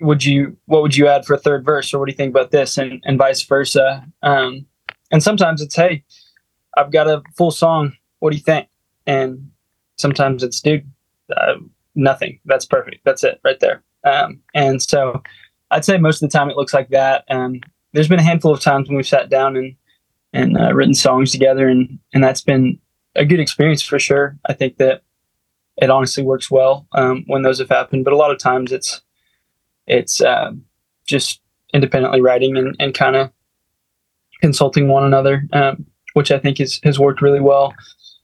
Would 0.00 0.24
you 0.24 0.56
what 0.66 0.82
would 0.82 0.96
you 0.96 1.06
add 1.06 1.26
for 1.26 1.34
a 1.34 1.38
third 1.38 1.64
verse? 1.64 1.92
Or 1.92 1.98
what 1.98 2.06
do 2.06 2.12
you 2.12 2.16
think 2.16 2.30
about 2.30 2.50
this?" 2.50 2.78
And 2.78 3.02
and 3.04 3.18
vice 3.18 3.42
versa. 3.42 4.04
Um, 4.22 4.66
and 5.12 5.22
sometimes 5.22 5.60
it's, 5.60 5.76
"Hey, 5.76 6.04
I've 6.76 6.92
got 6.92 7.08
a 7.08 7.22
full 7.36 7.50
song. 7.50 7.92
What 8.20 8.30
do 8.30 8.36
you 8.36 8.42
think?" 8.42 8.68
And 9.06 9.50
sometimes 9.98 10.42
it's 10.42 10.60
dude 10.60 10.90
uh, 11.36 11.54
nothing. 11.94 12.40
That's 12.44 12.64
perfect. 12.64 13.04
That's 13.04 13.24
it 13.24 13.40
right 13.44 13.60
there. 13.60 13.82
Um, 14.04 14.40
and 14.54 14.80
so 14.80 15.22
i'd 15.70 15.84
say 15.84 15.98
most 15.98 16.22
of 16.22 16.30
the 16.30 16.38
time 16.38 16.48
it 16.48 16.56
looks 16.56 16.72
like 16.72 16.88
that. 16.90 17.24
Um, 17.28 17.60
there's 17.92 18.08
been 18.08 18.20
a 18.20 18.22
handful 18.22 18.52
of 18.52 18.60
times 18.60 18.88
when 18.88 18.96
we've 18.96 19.06
sat 19.06 19.28
down 19.28 19.56
and 19.56 19.74
and 20.32 20.56
uh, 20.56 20.72
written 20.72 20.94
songs 20.94 21.32
together 21.32 21.68
and 21.68 21.98
and 22.14 22.22
that's 22.22 22.40
been 22.40 22.78
a 23.16 23.24
good 23.24 23.40
experience 23.40 23.82
for 23.82 23.98
sure. 23.98 24.38
I 24.46 24.52
think 24.52 24.76
that 24.76 25.02
it 25.76 25.90
honestly 25.90 26.22
works 26.22 26.50
well 26.50 26.86
um, 26.92 27.24
when 27.26 27.42
those 27.42 27.58
have 27.58 27.68
happened. 27.68 28.04
But 28.04 28.12
a 28.12 28.16
lot 28.16 28.30
of 28.30 28.38
times 28.38 28.72
it's 28.72 29.02
it's 29.86 30.20
uh, 30.20 30.52
just 31.06 31.40
independently 31.74 32.20
writing 32.20 32.56
and, 32.56 32.74
and 32.78 32.94
kind 32.94 33.16
of 33.16 33.30
consulting 34.40 34.88
one 34.88 35.04
another 35.04 35.42
um, 35.52 35.84
which 36.14 36.30
i 36.30 36.38
think 36.38 36.60
is, 36.60 36.80
has 36.84 36.98
worked 36.98 37.20
really 37.20 37.40
well 37.40 37.74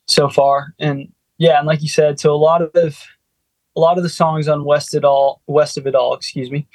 so 0.07 0.29
far. 0.29 0.75
And 0.79 1.13
yeah, 1.39 1.59
and 1.59 1.67
like 1.67 1.83
you 1.83 1.89
said, 1.89 2.21
so 2.21 2.35
a 2.35 2.37
lot 2.37 2.63
of 2.63 3.05
a 3.77 3.81
lot 3.81 3.97
of 3.97 4.03
the 4.05 4.09
songs 4.09 4.49
on 4.49 4.65
West 4.65 4.95
it 4.95 5.05
all, 5.05 5.43
West 5.47 5.77
of 5.77 5.87
It 5.87 5.95
All, 5.95 6.15
excuse 6.15 6.51
me, 6.51 6.69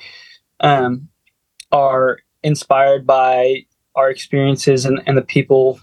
um, 0.59 1.07
are 1.71 2.19
inspired 2.43 3.07
by 3.07 3.65
our 3.95 4.09
experiences 4.09 4.85
and, 4.85 5.01
and 5.05 5.17
the 5.17 5.21
people 5.21 5.79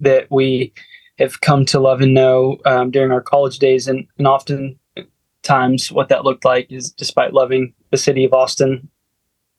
that 0.00 0.26
we 0.30 0.72
have 1.18 1.40
come 1.40 1.64
to 1.66 1.80
love 1.80 2.00
and 2.00 2.14
know 2.14 2.58
um, 2.64 2.90
during 2.90 3.10
our 3.10 3.20
college 3.20 3.58
days. 3.58 3.88
And, 3.88 4.06
and 4.18 4.26
often 4.26 4.78
times 5.42 5.90
what 5.90 6.08
that 6.08 6.24
looked 6.24 6.44
like 6.44 6.70
is 6.70 6.92
despite 6.92 7.32
loving 7.32 7.74
the 7.90 7.96
city 7.96 8.24
of 8.24 8.32
Austin 8.32 8.88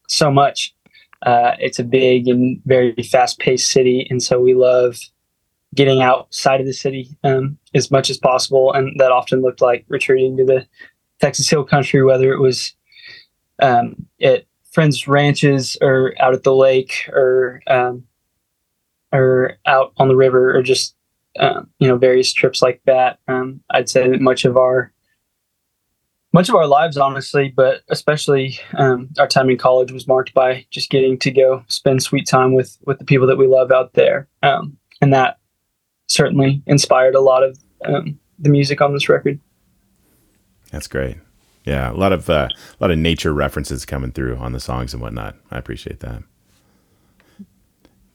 so 0.07 0.31
much, 0.31 0.73
uh, 1.23 1.51
it's 1.59 1.79
a 1.79 1.83
big 1.83 2.27
and 2.27 2.61
very 2.65 2.95
fast 3.03 3.39
paced 3.39 3.71
city. 3.71 4.07
And 4.09 4.23
so 4.23 4.39
we 4.39 4.53
love 4.53 4.97
getting 5.75 6.01
outside 6.01 6.59
of 6.59 6.65
the 6.65 6.73
city 6.73 7.17
um, 7.23 7.57
as 7.73 7.91
much 7.91 8.09
as 8.09 8.17
possible. 8.17 8.73
And 8.73 8.99
that 8.99 9.11
often 9.11 9.41
looked 9.41 9.61
like 9.61 9.85
retreating 9.88 10.38
to 10.38 10.45
the 10.45 10.65
Texas 11.19 11.49
Hill 11.49 11.63
Country, 11.63 12.03
whether 12.03 12.31
it 12.31 12.39
was 12.39 12.73
um, 13.61 13.95
at 14.21 14.45
friends' 14.71 15.07
ranches 15.07 15.77
or 15.81 16.13
out 16.19 16.33
at 16.33 16.43
the 16.43 16.55
lake 16.55 17.09
or 17.13 17.61
um, 17.67 18.03
or 19.11 19.57
out 19.65 19.93
on 19.97 20.07
the 20.07 20.15
river 20.15 20.55
or 20.55 20.61
just 20.61 20.95
um, 21.39 21.69
you 21.79 21.88
know 21.88 21.97
various 21.97 22.33
trips 22.33 22.61
like 22.61 22.81
that. 22.85 23.19
Um, 23.27 23.61
I'd 23.69 23.89
say 23.89 24.09
that 24.09 24.21
much 24.21 24.45
of 24.45 24.57
our 24.57 24.91
much 26.31 26.47
of 26.47 26.55
our 26.55 26.67
lives, 26.67 26.95
honestly, 26.95 27.51
but 27.55 27.81
especially 27.89 28.59
um, 28.77 29.09
our 29.17 29.27
time 29.27 29.49
in 29.49 29.57
college 29.57 29.91
was 29.91 30.07
marked 30.07 30.33
by 30.33 30.65
just 30.69 30.91
getting 30.91 31.17
to 31.19 31.31
go 31.31 31.63
spend 31.67 32.03
sweet 32.03 32.27
time 32.27 32.53
with 32.53 32.77
with 32.85 32.99
the 32.99 33.05
people 33.05 33.27
that 33.27 33.38
we 33.38 33.47
love 33.47 33.71
out 33.71 33.93
there, 33.93 34.27
and 35.01 35.13
that 35.13 35.38
certainly 36.10 36.62
inspired 36.66 37.16
a 37.16 37.22
lot 37.22 37.44
of 37.44 37.58
um, 37.86 38.20
the 38.38 38.50
music 38.50 38.82
on 38.82 38.94
this 38.94 39.08
record. 39.08 39.39
That's 40.72 40.88
great. 40.88 41.18
Yeah, 41.66 41.92
a 41.92 41.94
lot 41.94 42.13
of 42.13 42.30
uh, 42.30 42.50
a 42.51 42.84
lot 42.84 42.92
of 42.92 42.98
nature 42.98 43.34
references 43.34 43.86
coming 43.86 44.12
through 44.12 44.38
on 44.38 44.54
the 44.54 44.60
songs 44.60 44.94
and 44.94 45.01
whatnot. 45.01 45.36
I 45.51 45.58
appreciate 45.58 46.00
that. 46.00 46.24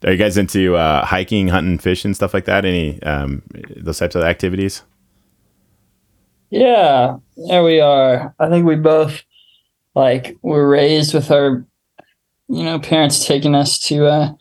Are 0.05 0.13
you 0.13 0.19
guys 0.19 0.37
into 0.37 0.77
uh, 0.77 1.05
hiking, 1.05 1.49
hunting, 1.49 1.79
fish, 1.79 2.05
and 2.05 2.15
stuff 2.15 2.35
like 2.35 2.45
that? 2.45 2.65
Any 2.65 3.03
um, 3.03 3.43
those 3.77 3.99
types 3.99 4.15
of 4.15 4.23
activities? 4.23 4.83
Yeah, 6.51 7.17
there 7.49 7.65
we 7.65 7.81
are. 7.81 8.35
I 8.39 8.49
think 8.49 8.67
we 8.67 8.77
both 8.77 9.23
like 9.95 10.37
were 10.43 10.69
raised 10.69 11.15
with 11.15 11.31
our, 11.31 11.65
you 12.49 12.65
know, 12.65 12.79
parents 12.79 13.27
taking 13.27 13.55
us 13.55 13.79
to 13.89 14.07
uh, 14.07 14.33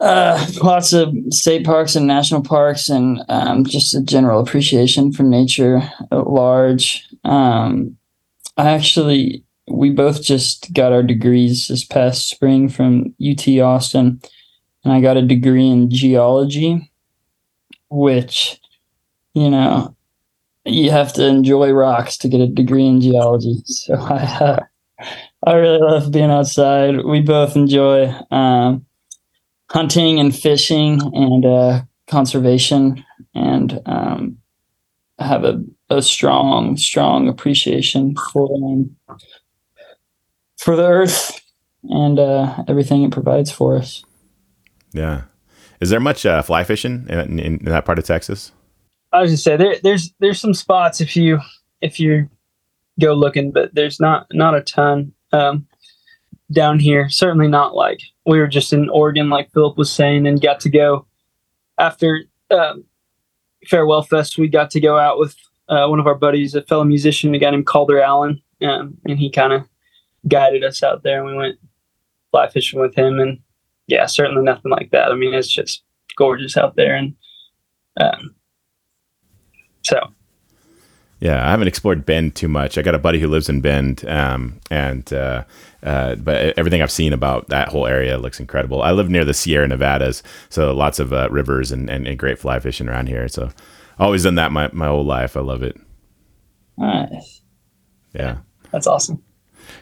uh, 0.00 0.46
lots 0.62 0.92
of 0.92 1.14
state 1.30 1.64
parks 1.64 1.96
and 1.96 2.06
national 2.06 2.42
parks, 2.42 2.88
and 2.88 3.20
um, 3.28 3.64
just 3.64 3.94
a 3.94 4.02
general 4.02 4.40
appreciation 4.40 5.12
for 5.12 5.22
nature 5.22 5.82
at 6.12 6.28
large. 6.28 7.06
Um, 7.24 7.96
I 8.56 8.70
actually, 8.70 9.44
we 9.68 9.90
both 9.90 10.22
just 10.22 10.72
got 10.72 10.92
our 10.92 11.02
degrees 11.02 11.68
this 11.68 11.84
past 11.84 12.28
spring 12.28 12.68
from 12.68 13.14
UT 13.20 13.46
Austin, 13.60 14.20
and 14.84 14.92
I 14.92 15.00
got 15.00 15.16
a 15.16 15.22
degree 15.22 15.68
in 15.68 15.90
geology, 15.90 16.90
which, 17.90 18.60
you 19.34 19.50
know, 19.50 19.94
you 20.64 20.90
have 20.90 21.12
to 21.14 21.26
enjoy 21.26 21.70
rocks 21.70 22.16
to 22.18 22.28
get 22.28 22.40
a 22.40 22.46
degree 22.46 22.86
in 22.86 23.00
geology. 23.00 23.56
So 23.64 23.94
I, 24.00 24.22
uh, 24.40 24.60
I 25.46 25.54
really 25.54 25.78
love 25.78 26.10
being 26.10 26.30
outside. 26.30 27.04
We 27.04 27.20
both 27.20 27.56
enjoy 27.56 28.12
um, 28.30 28.85
hunting 29.70 30.20
and 30.20 30.34
fishing 30.34 31.00
and 31.14 31.44
uh, 31.44 31.82
conservation, 32.06 33.04
and 33.34 33.80
um, 33.86 34.38
have 35.18 35.44
a, 35.44 35.62
a 35.90 36.02
strong, 36.02 36.76
strong 36.76 37.28
appreciation 37.28 38.14
for 38.32 38.54
um, 38.54 38.96
for 40.56 40.76
the 40.76 40.86
earth 40.86 41.40
and 41.84 42.18
uh, 42.18 42.64
everything 42.68 43.02
it 43.02 43.12
provides 43.12 43.50
for 43.50 43.76
us. 43.76 44.04
Yeah, 44.92 45.22
is 45.80 45.90
there 45.90 46.00
much 46.00 46.24
uh, 46.24 46.42
fly 46.42 46.64
fishing 46.64 47.06
in, 47.08 47.18
in, 47.18 47.38
in, 47.38 47.64
that 47.66 47.84
part 47.84 47.98
of 47.98 48.04
Texas? 48.04 48.52
I 49.12 49.22
was 49.22 49.30
just 49.30 49.44
say 49.44 49.56
there, 49.56 49.76
there's 49.82 50.12
there's 50.20 50.40
some 50.40 50.54
spots 50.54 51.00
if 51.00 51.16
you 51.16 51.40
if 51.80 52.00
you 52.00 52.28
go 53.00 53.14
looking, 53.14 53.52
but 53.52 53.74
there's 53.74 54.00
not 54.00 54.26
not 54.32 54.54
a 54.54 54.62
ton 54.62 55.12
um, 55.32 55.66
down 56.52 56.78
here. 56.78 57.08
Certainly 57.08 57.48
not 57.48 57.74
like 57.74 58.00
we 58.24 58.38
were 58.38 58.46
just 58.46 58.72
in 58.72 58.88
Oregon, 58.88 59.28
like 59.28 59.52
Philip 59.52 59.76
was 59.76 59.90
saying, 59.90 60.26
and 60.26 60.40
got 60.40 60.60
to 60.60 60.70
go 60.70 61.06
after 61.78 62.22
um, 62.50 62.84
Fairwell 63.66 64.02
Fest. 64.02 64.38
We 64.38 64.48
got 64.48 64.70
to 64.72 64.80
go 64.80 64.98
out 64.98 65.18
with 65.18 65.36
uh, 65.68 65.86
one 65.88 66.00
of 66.00 66.06
our 66.06 66.14
buddies, 66.14 66.54
a 66.54 66.62
fellow 66.62 66.84
musician, 66.84 67.34
a 67.34 67.38
guy 67.38 67.50
named 67.50 67.66
Calder 67.66 68.00
Allen, 68.00 68.40
um, 68.62 68.96
and 69.04 69.18
he 69.18 69.30
kind 69.30 69.52
of 69.52 69.62
guided 70.28 70.64
us 70.64 70.82
out 70.82 71.02
there. 71.02 71.18
And 71.18 71.26
we 71.26 71.36
went 71.36 71.58
fly 72.30 72.48
fishing 72.48 72.80
with 72.80 72.94
him, 72.94 73.18
and 73.18 73.38
yeah, 73.86 74.06
certainly 74.06 74.42
nothing 74.42 74.70
like 74.70 74.90
that. 74.90 75.10
I 75.10 75.14
mean, 75.14 75.34
it's 75.34 75.48
just 75.48 75.82
gorgeous 76.16 76.56
out 76.56 76.76
there, 76.76 76.94
and 76.94 77.14
um, 78.00 78.34
so 79.82 80.00
yeah, 81.20 81.46
I 81.46 81.50
haven't 81.50 81.68
explored 81.68 82.04
Bend 82.04 82.34
too 82.34 82.48
much. 82.48 82.76
I 82.76 82.82
got 82.82 82.94
a 82.94 82.98
buddy 82.98 83.18
who 83.18 83.28
lives 83.28 83.48
in 83.48 83.62
Bend, 83.62 84.06
um, 84.06 84.60
and 84.70 85.10
uh, 85.12 85.44
uh, 85.82 86.14
but 86.16 86.58
everything 86.58 86.82
I've 86.82 86.90
seen 86.90 87.12
about 87.12 87.48
that 87.48 87.68
whole 87.68 87.86
area 87.86 88.18
looks 88.18 88.38
incredible. 88.38 88.82
I 88.82 88.92
live 88.92 89.08
near 89.08 89.24
the 89.24 89.32
Sierra 89.32 89.66
Nevadas, 89.66 90.22
so 90.50 90.74
lots 90.74 90.98
of 90.98 91.12
uh, 91.12 91.28
rivers 91.30 91.72
and, 91.72 91.88
and, 91.88 92.06
and, 92.06 92.18
great 92.18 92.38
fly 92.38 92.58
fishing 92.58 92.88
around 92.88 93.08
here. 93.08 93.28
So 93.28 93.50
always 93.98 94.24
done 94.24 94.34
that 94.34 94.52
my, 94.52 94.68
my 94.72 94.88
whole 94.88 95.04
life. 95.04 95.36
I 95.36 95.40
love 95.40 95.62
it. 95.62 95.80
Nice. 96.76 97.40
Yeah. 98.12 98.38
That's 98.70 98.86
awesome. 98.86 99.22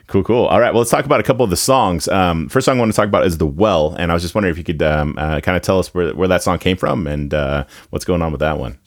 Cool, 0.07 0.23
cool. 0.23 0.47
All 0.47 0.61
right, 0.61 0.73
well, 0.73 0.81
let's 0.81 0.91
talk 0.91 1.05
about 1.05 1.21
a 1.21 1.25
couple 1.25 1.45
of 1.45 1.51
the 1.51 1.57
songs. 1.57 2.07
Um, 2.09 2.49
first 2.49 2.65
song 2.65 2.77
I 2.77 2.81
want 2.81 2.93
to 2.93 2.97
talk 2.97 3.09
about 3.09 3.27
is 3.27 3.39
"The 3.39 3.47
Well," 3.47 3.95
and 3.99 4.11
I 4.11 4.15
was 4.15 4.23
just 4.23 4.35
wondering 4.35 4.53
if 4.53 4.59
you 4.59 4.65
could 4.65 4.83
um, 4.83 5.15
uh, 5.19 5.41
kind 5.41 5.57
of 5.57 5.63
tell 5.63 5.79
us 5.79 5.93
where 5.93 6.15
where 6.15 6.29
that 6.29 6.43
song 6.43 6.59
came 6.59 6.77
from 6.77 7.07
and 7.07 7.35
uh, 7.35 7.65
what's 7.91 8.05
going 8.05 8.23
on 8.23 8.33
with 8.33 8.41
that 8.41 8.59
one. 8.59 8.79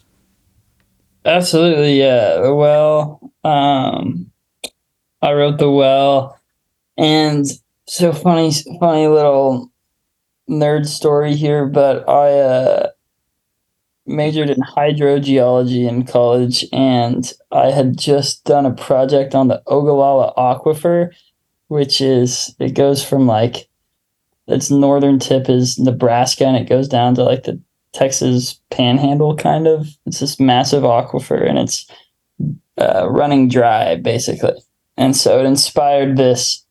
Absolutely, 1.28 2.00
yeah. 2.00 2.40
The 2.42 2.56
Well, 2.56 3.34
um, 3.44 4.32
I 5.22 5.34
wrote 5.34 5.60
"The 5.60 5.72
Well," 5.72 6.40
and 6.98 7.46
so 7.88 8.14
funny, 8.14 8.52
funny 8.80 9.08
little 9.08 9.72
nerd 10.50 10.88
story 10.88 11.36
here, 11.36 11.68
but 11.68 12.08
I 12.10 12.40
uh, 12.40 12.90
majored 14.08 14.50
in 14.50 14.58
hydrogeology 14.62 15.88
in 15.88 16.06
college, 16.06 16.66
and 16.72 17.32
I 17.52 17.72
had 17.72 17.98
just 17.98 18.44
done 18.46 18.66
a 18.66 18.74
project 18.74 19.36
on 19.36 19.50
the 19.50 19.62
Ogallala 19.68 20.34
Aquifer, 20.38 21.12
which 21.70 22.02
is 22.02 22.56
it 22.60 22.76
goes 22.76 23.04
from 23.04 23.28
like 23.28 23.70
its 24.48 24.72
northern 24.72 25.20
tip 25.20 25.50
is 25.50 25.80
Nebraska, 25.80 26.46
and 26.46 26.58
it 26.58 26.70
goes 26.70 26.88
down 26.90 27.16
to 27.16 27.24
like 27.24 27.44
the 27.46 27.62
Texas 27.98 28.60
Panhandle, 28.70 29.36
kind 29.36 29.68
of. 29.68 29.88
It's 30.06 30.20
this 30.20 30.40
massive 30.40 30.84
aquifer, 30.84 31.50
and 31.50 31.58
it's 31.58 31.90
uh, 32.80 33.10
running 33.10 33.50
dry, 33.50 33.96
basically. 33.96 34.54
And 34.98 35.16
so 35.16 35.40
it 35.40 35.48
inspired 35.48 36.16
this 36.16 36.64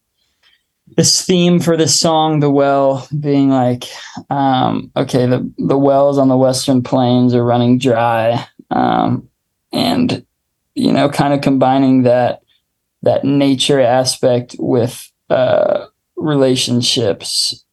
this 0.97 1.25
theme 1.27 1.59
for 1.59 1.77
this 1.77 1.99
song, 1.99 2.39
"The 2.39 2.51
Well," 2.51 3.09
being 3.19 3.51
like, 3.51 3.85
um, 4.31 4.93
okay, 4.97 5.27
the 5.27 5.53
the 5.59 5.77
wells 5.77 6.17
on 6.17 6.29
the 6.29 6.37
Western 6.37 6.85
Plains 6.85 7.35
are 7.35 7.45
running 7.45 7.79
dry, 7.79 8.47
um, 8.71 9.29
and 9.73 10.25
you 10.77 10.93
know, 10.93 11.09
kind 11.09 11.35
of 11.35 11.41
combining 11.41 12.03
that 12.03 12.43
that 13.03 13.25
nature 13.25 13.81
aspect 13.81 14.55
with 14.61 15.11
uh, 15.29 15.87
relationships 16.15 17.65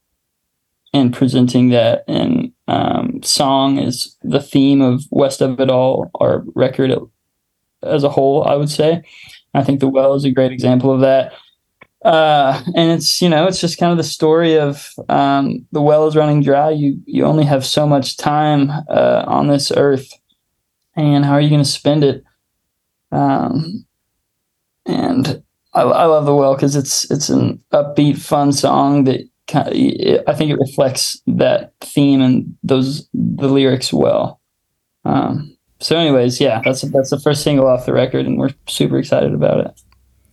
and 0.94 1.14
presenting 1.14 1.70
that 1.70 2.04
in 2.08 2.54
um, 2.68 3.22
song 3.24 3.80
is 3.80 4.16
the 4.22 4.42
theme 4.42 4.82
of 4.82 5.04
West 5.10 5.42
of 5.42 5.60
It 5.60 5.70
All, 5.70 6.12
our 6.20 6.44
record 6.56 6.92
as 7.82 8.04
a 8.04 8.10
whole, 8.10 8.44
I 8.44 8.56
would 8.56 8.70
say. 8.70 9.04
I 9.54 9.64
think 9.64 9.80
The 9.80 9.88
Well 9.88 10.14
is 10.14 10.26
a 10.26 10.32
great 10.32 10.52
example 10.52 10.92
of 10.92 11.02
that. 11.02 11.34
Uh, 12.04 12.62
and 12.76 12.92
it's 12.92 13.22
you 13.22 13.30
know 13.30 13.48
it's 13.48 13.62
just 13.62 13.78
kind 13.78 13.92
of 13.92 13.98
the 13.98 14.04
story 14.04 14.60
of 14.60 14.90
um, 15.08 15.66
the 15.72 15.82
well 15.82 16.06
is 16.06 16.18
running 16.18 16.44
dry. 16.44 16.70
You 16.70 17.02
you 17.06 17.24
only 17.24 17.46
have 17.46 17.66
so 17.66 17.88
much 17.88 18.18
time 18.18 18.70
uh, 18.90 19.24
on 19.26 19.48
this 19.48 19.72
earth, 19.72 20.12
and 20.98 21.24
how 21.24 21.32
are 21.32 21.40
you 21.40 21.50
going 21.50 21.64
to 21.64 21.70
spend 21.70 22.04
it? 22.04 22.24
Um, 23.14 23.86
and 24.86 25.42
I, 25.74 25.84
I 25.84 26.06
love 26.06 26.26
the 26.26 26.36
well 26.36 26.56
because 26.56 26.76
it's 26.76 27.10
it's 27.10 27.30
an 27.30 27.64
upbeat, 27.72 28.18
fun 28.18 28.52
song 28.52 29.06
that 29.06 29.22
kind 29.54 29.68
of, 29.68 30.24
I 30.28 30.34
think 30.34 30.52
it 30.52 30.58
reflects 30.58 31.22
that 31.28 31.74
theme 31.82 32.22
and 32.22 32.58
those 32.64 33.08
the 33.14 33.48
lyrics 33.48 33.94
well. 33.94 34.42
Um, 35.06 35.56
so, 35.80 35.98
anyways, 35.98 36.40
yeah, 36.40 36.62
that's 36.64 36.82
that's 36.82 37.10
the 37.10 37.20
first 37.20 37.44
single 37.44 37.68
off 37.68 37.86
the 37.86 37.94
record, 37.94 38.26
and 38.26 38.38
we're 38.38 38.54
super 38.68 38.98
excited 38.98 39.34
about 39.34 39.60
it. 39.66 39.82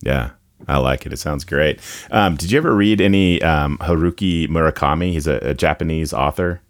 Yeah, 0.01 0.31
I 0.67 0.77
like 0.77 1.05
it. 1.05 1.13
It 1.13 1.17
sounds 1.17 1.43
great. 1.43 1.79
Um, 2.09 2.35
did 2.35 2.51
you 2.51 2.57
ever 2.57 2.73
read 2.73 3.01
any 3.01 3.41
um, 3.41 3.77
Haruki 3.79 4.47
Murakami? 4.47 5.11
He's 5.11 5.27
a, 5.27 5.35
a, 5.37 5.53
Japanese 5.53 6.13
author. 6.13 6.61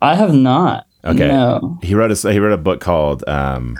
I 0.00 0.14
have 0.14 0.34
not. 0.34 0.86
Okay. 1.04 1.28
No. 1.28 1.78
He 1.82 1.94
wrote 1.94 2.12
a 2.12 2.32
he 2.32 2.38
wrote 2.38 2.52
a 2.52 2.58
book 2.58 2.80
called 2.80 3.26
um, 3.26 3.76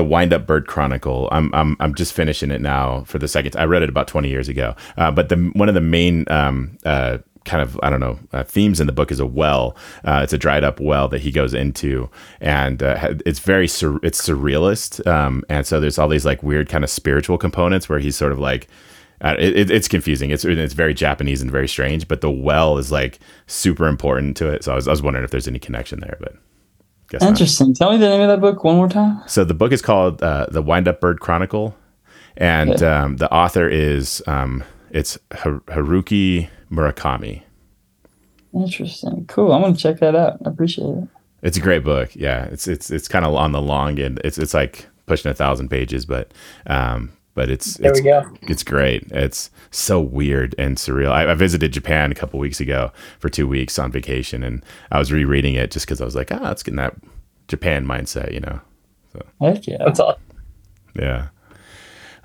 the 0.00 0.04
Wind 0.04 0.32
Up 0.32 0.46
Bird 0.46 0.66
Chronicle. 0.66 1.28
I'm 1.30 1.54
I'm 1.54 1.76
I'm 1.78 1.94
just 1.94 2.14
finishing 2.14 2.50
it 2.50 2.62
now 2.62 3.04
for 3.04 3.18
the 3.18 3.28
second. 3.28 3.54
I 3.56 3.64
read 3.64 3.82
it 3.82 3.90
about 3.90 4.08
20 4.08 4.30
years 4.30 4.48
ago. 4.48 4.74
Uh, 4.96 5.10
but 5.10 5.28
the 5.28 5.36
one 5.52 5.68
of 5.68 5.74
the 5.74 5.82
main 5.82 6.24
um, 6.28 6.78
uh, 6.86 7.18
kind 7.44 7.60
of 7.60 7.78
I 7.82 7.90
don't 7.90 8.00
know 8.00 8.18
uh, 8.32 8.42
themes 8.42 8.80
in 8.80 8.86
the 8.86 8.94
book 8.94 9.12
is 9.12 9.20
a 9.20 9.26
well. 9.26 9.76
Uh, 10.02 10.20
it's 10.22 10.32
a 10.32 10.38
dried 10.38 10.64
up 10.64 10.80
well 10.80 11.06
that 11.08 11.20
he 11.20 11.30
goes 11.30 11.52
into, 11.52 12.08
and 12.40 12.82
uh, 12.82 13.14
it's 13.26 13.40
very 13.40 13.68
sur- 13.68 14.00
it's 14.02 14.26
surrealist. 14.26 15.06
Um, 15.06 15.44
and 15.50 15.66
so 15.66 15.80
there's 15.80 15.98
all 15.98 16.08
these 16.08 16.24
like 16.24 16.42
weird 16.42 16.70
kind 16.70 16.82
of 16.82 16.88
spiritual 16.88 17.36
components 17.36 17.86
where 17.90 17.98
he's 17.98 18.16
sort 18.16 18.32
of 18.32 18.38
like. 18.38 18.68
Uh, 19.22 19.36
it, 19.38 19.70
it's 19.70 19.86
confusing. 19.86 20.30
It's 20.30 20.46
it's 20.46 20.72
very 20.72 20.94
Japanese 20.94 21.42
and 21.42 21.50
very 21.50 21.68
strange, 21.68 22.08
but 22.08 22.22
the 22.22 22.30
well 22.30 22.78
is 22.78 22.90
like 22.90 23.18
super 23.46 23.86
important 23.86 24.34
to 24.38 24.48
it. 24.48 24.64
So 24.64 24.72
I 24.72 24.76
was, 24.76 24.88
I 24.88 24.92
was 24.92 25.02
wondering 25.02 25.26
if 25.26 25.30
there's 25.30 25.46
any 25.46 25.58
connection 25.58 26.00
there, 26.00 26.16
but 26.20 26.36
guess 27.10 27.22
interesting. 27.22 27.68
Not. 27.68 27.76
Tell 27.76 27.92
me 27.92 27.98
the 27.98 28.08
name 28.08 28.22
of 28.22 28.28
that 28.28 28.40
book 28.40 28.64
one 28.64 28.76
more 28.76 28.88
time. 28.88 29.22
So 29.26 29.44
the 29.44 29.54
book 29.54 29.72
is 29.72 29.82
called 29.82 30.22
uh, 30.22 30.46
the 30.50 30.62
Wind 30.62 30.88
Up 30.88 31.00
Bird 31.00 31.20
Chronicle, 31.20 31.76
and 32.36 32.70
okay. 32.70 32.86
um, 32.86 33.16
the 33.18 33.30
author 33.30 33.68
is 33.68 34.22
um, 34.26 34.64
it's 34.90 35.18
Haruki 35.32 36.48
Murakami. 36.70 37.42
Interesting. 38.54 39.26
Cool. 39.26 39.52
I'm 39.52 39.60
gonna 39.62 39.76
check 39.76 40.00
that 40.00 40.16
out. 40.16 40.38
I 40.44 40.48
appreciate 40.48 40.88
it. 40.88 41.08
It's 41.42 41.56
a 41.56 41.60
great 41.60 41.84
book. 41.84 42.10
Yeah, 42.14 42.44
it's 42.44 42.66
it's 42.66 42.90
it's 42.90 43.08
kind 43.08 43.24
of 43.24 43.34
on 43.34 43.52
the 43.52 43.62
long 43.62 43.98
end. 43.98 44.20
It's 44.24 44.38
it's 44.38 44.54
like 44.54 44.86
pushing 45.06 45.30
a 45.30 45.34
thousand 45.34 45.68
pages, 45.68 46.06
but 46.06 46.32
um, 46.66 47.12
but 47.34 47.50
it's 47.50 47.74
there 47.74 47.90
it's, 47.90 48.00
we 48.00 48.04
go. 48.04 48.30
It's 48.42 48.62
great. 48.62 49.04
It's 49.10 49.50
so 49.70 50.00
weird 50.00 50.54
and 50.58 50.76
surreal. 50.76 51.10
I, 51.10 51.30
I, 51.30 51.34
visited 51.34 51.72
Japan 51.72 52.10
a 52.10 52.14
couple 52.14 52.40
weeks 52.40 52.60
ago 52.60 52.92
for 53.18 53.28
two 53.28 53.46
weeks 53.46 53.78
on 53.78 53.92
vacation, 53.92 54.42
and 54.42 54.64
I 54.90 54.98
was 54.98 55.12
rereading 55.12 55.54
it 55.54 55.70
just 55.70 55.86
because 55.86 56.00
I 56.00 56.04
was 56.04 56.16
like, 56.16 56.32
ah, 56.32 56.38
oh, 56.40 56.44
let's 56.44 56.62
that 56.62 56.96
Japan 57.48 57.86
mindset, 57.86 58.32
you 58.32 58.40
know. 58.40 58.60
So 59.12 59.26
heck 59.40 59.66
yeah, 59.66 59.76
that's 59.78 60.00
awesome. 60.00 60.20
Yeah. 60.94 61.28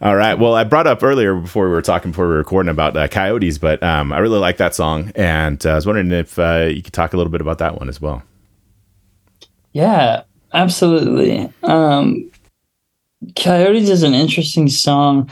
All 0.02 0.16
right. 0.16 0.38
Well, 0.38 0.56
I 0.56 0.66
brought 0.66 0.88
up 0.88 1.04
earlier 1.04 1.36
before 1.36 1.66
we 1.66 1.72
were 1.72 1.82
talking 1.82 2.12
before 2.12 2.26
we 2.26 2.34
were 2.34 2.40
recording 2.40 2.70
about 2.70 2.98
uh, 2.98 3.08
Coyotes, 3.08 3.58
but 3.58 3.82
um, 3.82 4.12
I 4.12 4.20
really 4.20 4.40
like 4.40 4.58
that 4.58 4.76
song, 4.76 5.12
and 5.16 5.64
uh, 5.66 5.72
I 5.72 5.76
was 5.76 5.86
wondering 5.86 6.12
if 6.12 6.38
uh, 6.38 6.70
you 6.70 6.84
could 6.84 6.94
talk 6.94 7.14
a 7.14 7.18
little 7.18 7.32
bit 7.32 7.42
about 7.42 7.60
that 7.60 7.80
one 7.80 7.88
as 7.88 8.02
well. 8.02 8.24
Yeah, 9.72 10.24
absolutely. 10.54 11.50
Um, 11.64 12.30
Coyotes 13.36 13.90
is 13.90 14.04
an 14.04 14.14
interesting 14.14 14.70
song. 14.70 15.32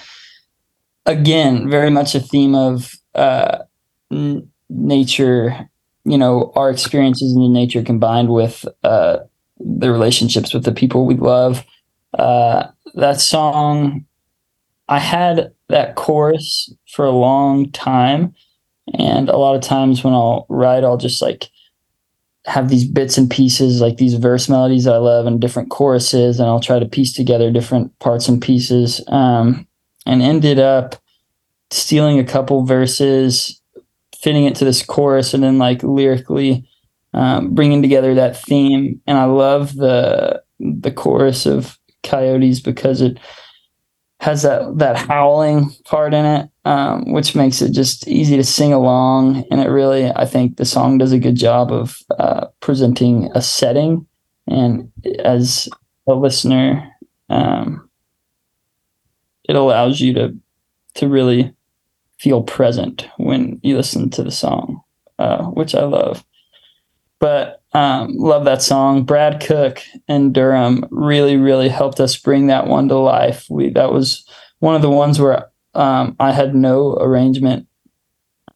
Again, 1.06 1.70
very 1.70 1.90
much 1.90 2.16
a 2.16 2.20
theme 2.20 2.56
of 2.56 2.94
uh, 3.16 3.60
n- 4.12 4.50
nature. 4.70 5.70
You 6.06 6.18
know, 6.18 6.52
our 6.56 6.70
experiences 6.70 7.34
in 7.36 7.42
the 7.42 7.50
nature 7.50 7.84
combined 7.84 8.30
with 8.30 8.66
uh, 8.84 9.20
the 9.60 9.92
relationships 9.92 10.54
with 10.54 10.64
the 10.66 10.72
people 10.72 11.06
we 11.06 11.16
love. 11.16 11.66
Uh, 12.18 12.68
that 12.96 13.20
song 13.20 14.06
I 14.90 15.00
had 15.00 15.54
that 15.70 15.96
chorus 15.96 16.74
for 16.88 17.06
a 17.06 17.12
long 17.12 17.72
time. 17.72 18.34
And 19.00 19.30
a 19.30 19.38
lot 19.38 19.56
of 19.56 19.62
times 19.62 20.04
when 20.04 20.14
I'll 20.14 20.46
write, 20.50 20.84
I'll 20.84 20.98
just 20.98 21.22
like 21.22 21.50
have 22.46 22.70
these 22.70 22.86
bits 22.86 23.18
and 23.18 23.30
pieces, 23.30 23.80
like 23.80 23.98
these 23.98 24.16
verse 24.16 24.50
melodies 24.50 24.88
I 24.88 24.98
love 24.98 25.26
and 25.26 25.40
different 25.40 25.70
choruses, 25.70 26.40
and 26.40 26.48
I'll 26.48 26.60
try 26.60 26.80
to 26.80 26.86
piece 26.86 27.14
together 27.14 27.52
different 27.52 27.98
parts 28.00 28.28
and 28.28 28.42
pieces. 28.42 29.02
Um, 29.08 29.68
and 30.06 30.22
ended 30.22 30.60
up 30.60 30.96
stealing 31.72 32.20
a 32.20 32.26
couple 32.26 32.66
verses, 32.66 33.62
fitting 34.22 34.46
it 34.46 34.56
to 34.56 34.66
this 34.66 34.84
chorus, 34.84 35.34
and 35.34 35.44
then 35.44 35.58
like 35.58 35.82
lyrically 35.84 36.68
um, 37.14 37.54
bringing 37.54 37.82
together 37.82 38.14
that 38.16 38.38
theme. 38.38 39.02
And 39.08 39.18
I 39.18 39.26
love 39.26 39.76
the 39.76 40.42
the 40.60 40.92
chorus 40.92 41.46
of 41.46 41.78
Coyotes 42.04 42.60
because 42.60 43.02
it 43.02 43.18
has 44.24 44.44
that 44.44 44.78
that 44.78 44.96
howling 44.96 45.70
part 45.84 46.14
in 46.14 46.24
it, 46.24 46.50
um, 46.64 47.12
which 47.12 47.36
makes 47.36 47.62
it 47.62 47.74
just 47.74 48.08
easy 48.08 48.38
to 48.38 48.44
sing 48.44 48.72
along. 48.72 49.44
And 49.52 49.60
it 49.60 49.68
really, 49.68 50.10
I 50.16 50.26
think, 50.26 50.56
the 50.56 50.64
song 50.64 50.98
does 50.98 51.12
a 51.12 51.20
good 51.20 51.36
job 51.36 51.74
of 51.74 52.00
uh, 52.18 52.48
presenting 52.62 53.30
a 53.36 53.42
setting. 53.42 54.08
And 54.48 54.90
as 55.20 55.68
a 56.08 56.14
listener, 56.14 56.90
um, 57.30 57.90
it 59.50 59.58
allows 59.58 60.00
you 60.00 60.14
to 60.14 60.34
to 60.96 61.10
really 61.10 61.54
feel 62.18 62.44
present 62.44 63.10
when 63.18 63.60
you 63.62 63.76
listen 63.76 64.10
to 64.12 64.24
the 64.24 64.32
song, 64.32 64.82
uh, 65.20 65.44
which 65.48 65.76
I 65.76 65.84
love. 65.84 66.24
But 67.20 67.62
um, 67.74 68.16
love 68.16 68.46
that 68.46 68.62
song. 68.62 69.04
Brad 69.04 69.44
Cook 69.46 69.82
and 70.08 70.34
Durham 70.34 70.86
really, 70.92 71.38
really 71.38 71.70
helped 71.70 72.00
us 72.00 72.16
bring 72.16 72.48
that 72.48 72.68
one 72.68 72.88
to 72.90 72.98
life. 72.98 73.48
We 73.50 73.70
that 73.72 73.92
was 73.92 74.26
one 74.60 74.76
of 74.76 74.82
the 74.82 74.90
ones 74.90 75.20
where 75.20 75.50
um, 75.74 76.16
I 76.20 76.32
had 76.32 76.56
no 76.56 76.96
arrangement 76.98 77.68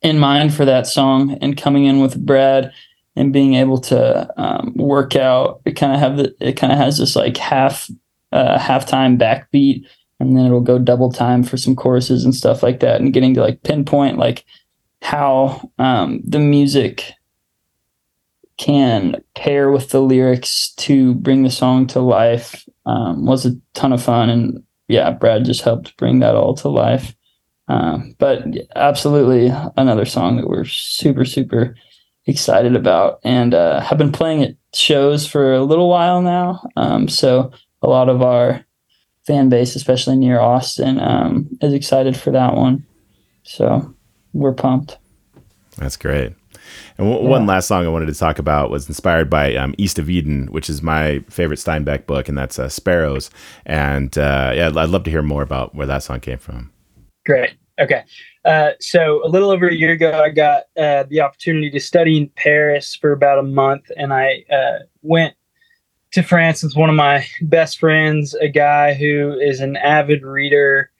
in 0.03 0.19
mind 0.19 0.53
for 0.53 0.65
that 0.65 0.86
song, 0.86 1.38
and 1.41 1.58
coming 1.58 1.86
in 1.86 1.99
with 1.99 2.23
Brad 2.23 2.71
and 3.15 3.34
being 3.34 3.56
able 3.56 3.80
to 3.80 4.30
um, 4.39 4.73
work 4.75 5.15
out. 5.15 5.62
It 5.65 5.71
kind 5.71 5.93
of 5.93 5.99
have 5.99 6.17
the 6.17 6.36
it 6.39 6.53
kind 6.53 6.71
of 6.71 6.77
has 6.77 6.99
this 6.99 7.15
like 7.15 7.38
half 7.38 7.89
uh, 8.32 8.60
halftime 8.60 9.17
backbeat, 9.19 9.84
and 10.19 10.38
then 10.38 10.45
it'll 10.45 10.62
go 10.62 10.77
double 10.77 11.12
time 11.12 11.43
for 11.43 11.58
some 11.58 11.75
choruses 11.75 12.23
and 12.23 12.36
stuff 12.36 12.62
like 12.62 12.82
that, 12.82 13.01
and 13.01 13.13
getting 13.13 13.34
to 13.34 13.41
like 13.41 13.63
pinpoint 13.63 14.19
like 14.19 14.45
how 15.01 15.71
um, 15.80 16.21
the 16.23 16.39
music 16.39 17.13
can 18.57 19.15
pair 19.35 19.71
with 19.71 19.89
the 19.89 20.01
lyrics 20.01 20.71
to 20.75 21.13
bring 21.15 21.43
the 21.43 21.51
song 21.51 21.87
to 21.87 21.99
life 21.99 22.67
um, 22.85 23.25
was 23.25 23.45
a 23.45 23.55
ton 23.73 23.93
of 23.93 24.03
fun. 24.03 24.29
And 24.29 24.63
yeah, 24.87 25.11
Brad 25.11 25.45
just 25.45 25.61
helped 25.61 25.95
bring 25.97 26.19
that 26.19 26.35
all 26.35 26.55
to 26.55 26.69
life. 26.69 27.15
Um, 27.67 28.15
but 28.17 28.43
absolutely 28.75 29.53
another 29.75 30.05
song 30.05 30.37
that 30.37 30.47
we're 30.47 30.65
super, 30.65 31.25
super 31.25 31.75
excited 32.25 32.75
about 32.75 33.19
and 33.23 33.53
uh, 33.53 33.79
have 33.81 33.97
been 33.97 34.11
playing 34.11 34.43
at 34.43 34.55
shows 34.73 35.27
for 35.27 35.53
a 35.53 35.63
little 35.63 35.89
while 35.89 36.21
now. 36.21 36.67
Um, 36.75 37.07
so 37.07 37.51
a 37.81 37.87
lot 37.87 38.09
of 38.09 38.21
our 38.21 38.65
fan 39.25 39.49
base, 39.49 39.75
especially 39.75 40.15
near 40.15 40.39
Austin, 40.39 40.99
um, 40.99 41.49
is 41.61 41.73
excited 41.73 42.15
for 42.15 42.31
that 42.31 42.55
one. 42.55 42.85
So 43.43 43.93
we're 44.33 44.53
pumped. 44.53 44.97
That's 45.77 45.97
great. 45.97 46.33
And 46.97 47.08
w- 47.08 47.23
yeah. 47.23 47.30
one 47.30 47.45
last 47.45 47.67
song 47.67 47.86
I 47.86 47.89
wanted 47.89 48.08
to 48.08 48.13
talk 48.13 48.39
about 48.39 48.69
was 48.69 48.88
inspired 48.88 49.30
by 49.30 49.56
um, 49.56 49.75
East 49.77 49.99
of 49.99 50.10
Eden, 50.10 50.47
which 50.47 50.69
is 50.69 50.82
my 50.82 51.19
favorite 51.30 51.60
Steinbeck 51.60 52.06
book, 52.06 52.27
and 52.27 52.38
that's 52.38 52.60
uh, 52.60 52.69
Sparrows. 52.69 53.30
And 53.65 54.17
uh, 54.17 54.51
yeah, 54.56 54.67
I'd 54.67 54.89
love 54.89 55.03
to 55.03 55.12
hear 55.12 55.21
more 55.21 55.43
about 55.43 55.75
where 55.75 55.88
that 55.88 56.03
song 56.03 56.19
came 56.19 56.38
from. 56.38 56.71
Great. 57.25 57.56
Okay. 57.80 58.03
Uh, 58.45 58.71
so 58.80 59.23
a 59.25 59.30
little 59.30 59.51
over 59.51 59.67
a 59.67 59.73
year 59.73 59.91
ago, 59.91 60.21
I 60.23 60.30
got 60.30 60.63
uh, 60.77 61.03
the 61.10 61.21
opportunity 61.21 61.69
to 61.69 61.80
study 61.80 62.17
in 62.17 62.30
Paris 62.30 62.95
for 62.95 63.12
about 63.12 63.39
a 63.39 63.43
month, 63.43 63.91
and 63.97 64.13
I 64.13 64.45
uh, 64.49 64.80
went 65.01 65.36
to 66.12 66.23
France 66.23 66.63
with 66.63 66.75
one 66.75 66.89
of 66.89 66.95
my 66.95 67.25
best 67.41 67.80
friends, 67.80 68.34
a 68.36 68.47
guy 68.47 68.93
who 68.93 69.38
is 69.39 69.60
an 69.60 69.75
avid 69.77 70.23
reader 70.23 70.91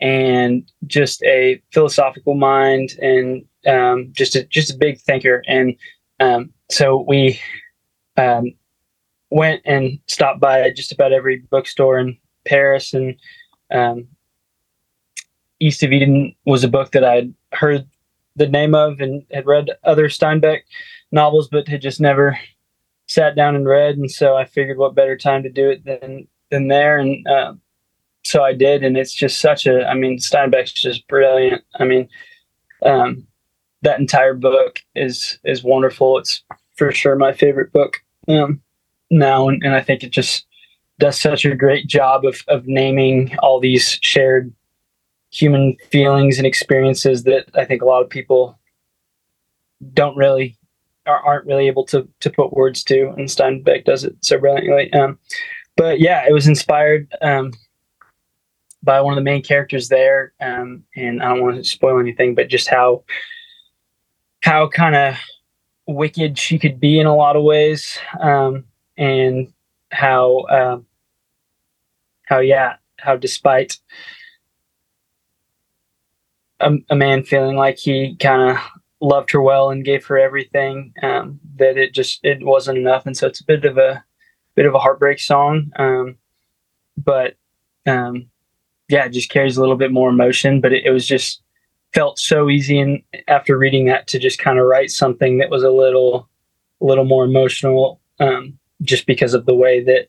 and 0.00 0.70
just 0.86 1.22
a 1.24 1.62
philosophical 1.72 2.34
mind 2.34 2.90
and 3.00 3.44
um, 3.66 4.08
just 4.12 4.34
a, 4.34 4.44
just 4.44 4.72
a 4.72 4.78
big 4.78 5.00
thinker. 5.00 5.42
And 5.46 5.76
um, 6.20 6.52
so 6.70 7.04
we 7.06 7.40
um, 8.16 8.52
went 9.30 9.62
and 9.64 9.98
stopped 10.06 10.40
by 10.40 10.70
just 10.70 10.92
about 10.92 11.12
every 11.12 11.38
bookstore 11.50 11.98
in 11.98 12.16
Paris. 12.46 12.94
And 12.94 13.14
um, 13.70 14.06
East 15.60 15.82
of 15.82 15.92
Eden 15.92 16.34
was 16.46 16.64
a 16.64 16.68
book 16.68 16.92
that 16.92 17.04
I'd 17.04 17.32
heard 17.52 17.86
the 18.36 18.48
name 18.48 18.74
of 18.74 19.00
and 19.00 19.22
had 19.32 19.46
read 19.46 19.70
other 19.84 20.08
Steinbeck 20.08 20.60
novels, 21.12 21.48
but 21.48 21.68
had 21.68 21.82
just 21.82 22.00
never 22.00 22.38
sat 23.06 23.36
down 23.36 23.56
and 23.56 23.66
read. 23.66 23.96
And 23.96 24.10
so 24.10 24.36
I 24.36 24.44
figured, 24.44 24.78
what 24.78 24.94
better 24.94 25.16
time 25.16 25.42
to 25.42 25.50
do 25.50 25.68
it 25.68 25.84
than 25.84 26.26
than 26.50 26.68
there. 26.68 26.98
And 26.98 27.26
uh, 27.26 27.54
so 28.24 28.42
I 28.42 28.52
did, 28.52 28.82
and 28.84 28.96
it's 28.96 29.14
just 29.14 29.40
such 29.40 29.66
a. 29.66 29.86
I 29.86 29.94
mean, 29.94 30.18
Steinbeck's 30.18 30.72
just 30.72 31.06
brilliant. 31.08 31.62
I 31.78 31.84
mean, 31.84 32.08
um, 32.84 33.26
that 33.82 34.00
entire 34.00 34.34
book 34.34 34.80
is 34.94 35.38
is 35.44 35.64
wonderful. 35.64 36.18
It's 36.18 36.42
for 36.76 36.92
sure 36.92 37.16
my 37.16 37.32
favorite 37.32 37.72
book 37.72 38.02
um, 38.28 38.60
now, 39.10 39.48
and, 39.48 39.62
and 39.62 39.74
I 39.74 39.80
think 39.80 40.02
it 40.02 40.10
just 40.10 40.46
does 40.98 41.18
such 41.18 41.44
a 41.44 41.56
great 41.56 41.86
job 41.86 42.24
of 42.24 42.42
of 42.48 42.66
naming 42.66 43.36
all 43.38 43.60
these 43.60 43.98
shared 44.02 44.52
human 45.30 45.76
feelings 45.90 46.38
and 46.38 46.46
experiences 46.46 47.22
that 47.22 47.46
I 47.54 47.64
think 47.64 47.82
a 47.82 47.86
lot 47.86 48.02
of 48.02 48.10
people 48.10 48.58
don't 49.94 50.16
really 50.16 50.56
aren't 51.06 51.46
really 51.46 51.66
able 51.66 51.84
to 51.86 52.06
to 52.20 52.30
put 52.30 52.52
words 52.52 52.84
to, 52.84 53.08
and 53.16 53.28
Steinbeck 53.28 53.84
does 53.84 54.04
it 54.04 54.14
so 54.20 54.38
brilliantly. 54.38 54.92
Um, 54.92 55.18
but 55.76 56.00
yeah, 56.00 56.26
it 56.28 56.32
was 56.32 56.46
inspired 56.46 57.12
um, 57.22 57.52
by 58.82 59.00
one 59.00 59.12
of 59.12 59.16
the 59.16 59.30
main 59.30 59.42
characters 59.42 59.88
there, 59.88 60.32
um, 60.40 60.84
and 60.96 61.22
I 61.22 61.28
don't 61.28 61.42
want 61.42 61.56
to 61.56 61.64
spoil 61.64 61.98
anything, 61.98 62.34
but 62.34 62.48
just 62.48 62.68
how 62.68 63.04
how 64.42 64.68
kind 64.68 64.94
of 64.94 65.16
wicked 65.86 66.38
she 66.38 66.58
could 66.58 66.80
be 66.80 66.98
in 66.98 67.06
a 67.06 67.14
lot 67.14 67.36
of 67.36 67.42
ways, 67.42 67.98
um, 68.20 68.64
and 68.96 69.52
how 69.90 70.46
um, 70.46 70.86
how 72.26 72.38
yeah 72.38 72.76
how 72.98 73.16
despite 73.16 73.78
a, 76.60 76.72
a 76.90 76.96
man 76.96 77.24
feeling 77.24 77.56
like 77.56 77.78
he 77.78 78.16
kind 78.16 78.50
of 78.50 78.58
loved 79.00 79.30
her 79.32 79.40
well 79.40 79.70
and 79.70 79.84
gave 79.84 80.04
her 80.06 80.18
everything 80.18 80.92
um, 81.02 81.40
that 81.56 81.76
it 81.76 81.92
just 81.92 82.20
it 82.22 82.44
wasn't 82.44 82.76
enough 82.76 83.06
and 83.06 83.16
so 83.16 83.26
it's 83.26 83.40
a 83.40 83.44
bit 83.44 83.64
of 83.64 83.78
a 83.78 84.04
bit 84.54 84.66
of 84.66 84.74
a 84.74 84.78
heartbreak 84.78 85.18
song 85.18 85.70
um, 85.76 86.16
but 86.96 87.34
um, 87.86 88.29
yeah 88.90 89.04
it 89.04 89.10
just 89.10 89.30
carries 89.30 89.56
a 89.56 89.60
little 89.60 89.76
bit 89.76 89.92
more 89.92 90.10
emotion 90.10 90.60
but 90.60 90.72
it, 90.72 90.84
it 90.84 90.90
was 90.90 91.06
just 91.06 91.42
felt 91.92 92.18
so 92.18 92.48
easy 92.48 92.78
and 92.78 93.02
after 93.28 93.56
reading 93.56 93.86
that 93.86 94.06
to 94.06 94.18
just 94.18 94.38
kind 94.38 94.58
of 94.58 94.66
write 94.66 94.90
something 94.90 95.38
that 95.38 95.50
was 95.50 95.62
a 95.62 95.70
little 95.70 96.28
a 96.80 96.84
little 96.84 97.04
more 97.04 97.24
emotional 97.24 98.00
um, 98.20 98.58
just 98.82 99.06
because 99.06 99.34
of 99.34 99.46
the 99.46 99.54
way 99.54 99.82
that 99.82 100.08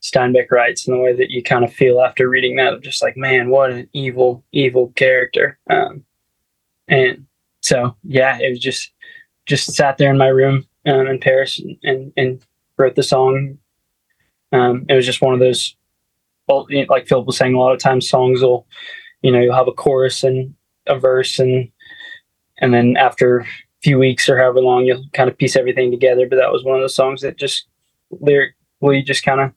Steinbeck 0.00 0.50
writes 0.50 0.86
and 0.86 0.96
the 0.96 1.00
way 1.00 1.12
that 1.12 1.30
you 1.30 1.42
kind 1.42 1.64
of 1.64 1.72
feel 1.72 2.00
after 2.00 2.28
reading 2.28 2.56
that 2.56 2.80
just 2.82 3.02
like 3.02 3.16
man 3.16 3.50
what 3.50 3.70
an 3.70 3.88
evil 3.92 4.44
evil 4.52 4.92
character. 4.96 5.58
Um, 5.68 6.04
and 6.86 7.26
so 7.60 7.96
yeah 8.04 8.38
it 8.40 8.50
was 8.50 8.60
just 8.60 8.92
just 9.46 9.72
sat 9.74 9.98
there 9.98 10.10
in 10.10 10.18
my 10.18 10.28
room 10.28 10.66
um, 10.86 11.06
in 11.06 11.18
Paris 11.18 11.58
and, 11.58 11.76
and, 11.82 12.12
and 12.16 12.42
wrote 12.76 12.94
the 12.94 13.02
song. 13.02 13.58
Um, 14.52 14.86
it 14.88 14.94
was 14.94 15.06
just 15.06 15.22
one 15.22 15.34
of 15.34 15.40
those 15.40 15.74
like 16.88 17.06
Philip 17.06 17.26
was 17.26 17.36
saying 17.36 17.54
a 17.54 17.58
lot 17.58 17.72
of 17.72 17.78
times 17.78 18.08
songs 18.08 18.40
will 18.40 18.66
you 19.22 19.30
know 19.30 19.40
you'll 19.40 19.54
have 19.54 19.68
a 19.68 19.72
chorus 19.72 20.22
and 20.24 20.54
a 20.86 20.98
verse 20.98 21.38
and 21.38 21.70
and 22.60 22.74
then 22.74 22.96
after 22.96 23.40
a 23.40 23.46
few 23.82 23.98
weeks 23.98 24.28
or 24.28 24.38
however 24.38 24.60
long 24.60 24.84
you'll 24.84 25.04
kind 25.12 25.30
of 25.30 25.38
piece 25.38 25.56
everything 25.56 25.90
together. 25.90 26.26
But 26.28 26.36
that 26.36 26.52
was 26.52 26.64
one 26.64 26.76
of 26.76 26.82
those 26.82 26.94
songs 26.94 27.22
that 27.22 27.36
just 27.36 27.66
lyrically 28.10 29.02
just 29.02 29.24
kind 29.24 29.40
of 29.40 29.52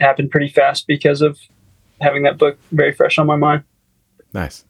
happened 0.00 0.30
pretty 0.30 0.48
fast 0.48 0.86
because 0.86 1.22
of 1.22 1.38
having 2.00 2.22
that 2.24 2.38
book 2.38 2.58
very 2.70 2.92
fresh 2.92 3.18
on 3.18 3.26
my 3.26 3.36
mind. 3.36 3.64
Nice. 4.32 4.64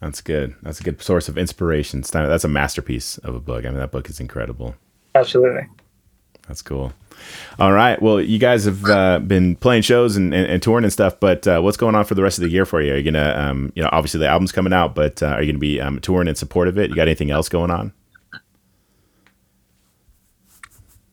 That's 0.00 0.20
good. 0.20 0.54
That's 0.62 0.80
a 0.80 0.82
good 0.82 1.00
source 1.00 1.28
of 1.28 1.38
inspiration. 1.38 2.02
That's 2.12 2.44
a 2.44 2.48
masterpiece 2.48 3.16
of 3.18 3.34
a 3.34 3.40
book. 3.40 3.64
I 3.64 3.68
mean 3.68 3.78
that 3.78 3.92
book 3.92 4.10
is 4.10 4.20
incredible. 4.20 4.74
Absolutely 5.14 5.68
that's 6.46 6.62
cool 6.62 6.92
all 7.58 7.72
right. 7.72 8.00
Well, 8.00 8.20
you 8.20 8.38
guys 8.38 8.64
have 8.64 8.84
uh, 8.84 9.18
been 9.20 9.56
playing 9.56 9.82
shows 9.82 10.16
and, 10.16 10.34
and, 10.34 10.46
and, 10.46 10.62
touring 10.62 10.84
and 10.84 10.92
stuff, 10.92 11.18
but 11.20 11.46
uh, 11.46 11.60
what's 11.60 11.76
going 11.76 11.94
on 11.94 12.04
for 12.04 12.14
the 12.14 12.22
rest 12.22 12.38
of 12.38 12.42
the 12.42 12.50
year 12.50 12.66
for 12.66 12.80
you? 12.80 12.92
Are 12.92 12.96
you 12.96 13.10
gonna, 13.10 13.34
um, 13.36 13.72
you 13.74 13.82
know, 13.82 13.88
obviously 13.92 14.20
the 14.20 14.28
album's 14.28 14.52
coming 14.52 14.72
out, 14.72 14.94
but 14.94 15.22
uh, 15.22 15.26
are 15.26 15.42
you 15.42 15.52
gonna 15.52 15.58
be 15.58 15.80
um, 15.80 16.00
touring 16.00 16.28
in 16.28 16.34
support 16.34 16.68
of 16.68 16.78
it? 16.78 16.90
You 16.90 16.96
got 16.96 17.02
anything 17.02 17.30
else 17.30 17.48
going 17.48 17.70
on? 17.70 17.92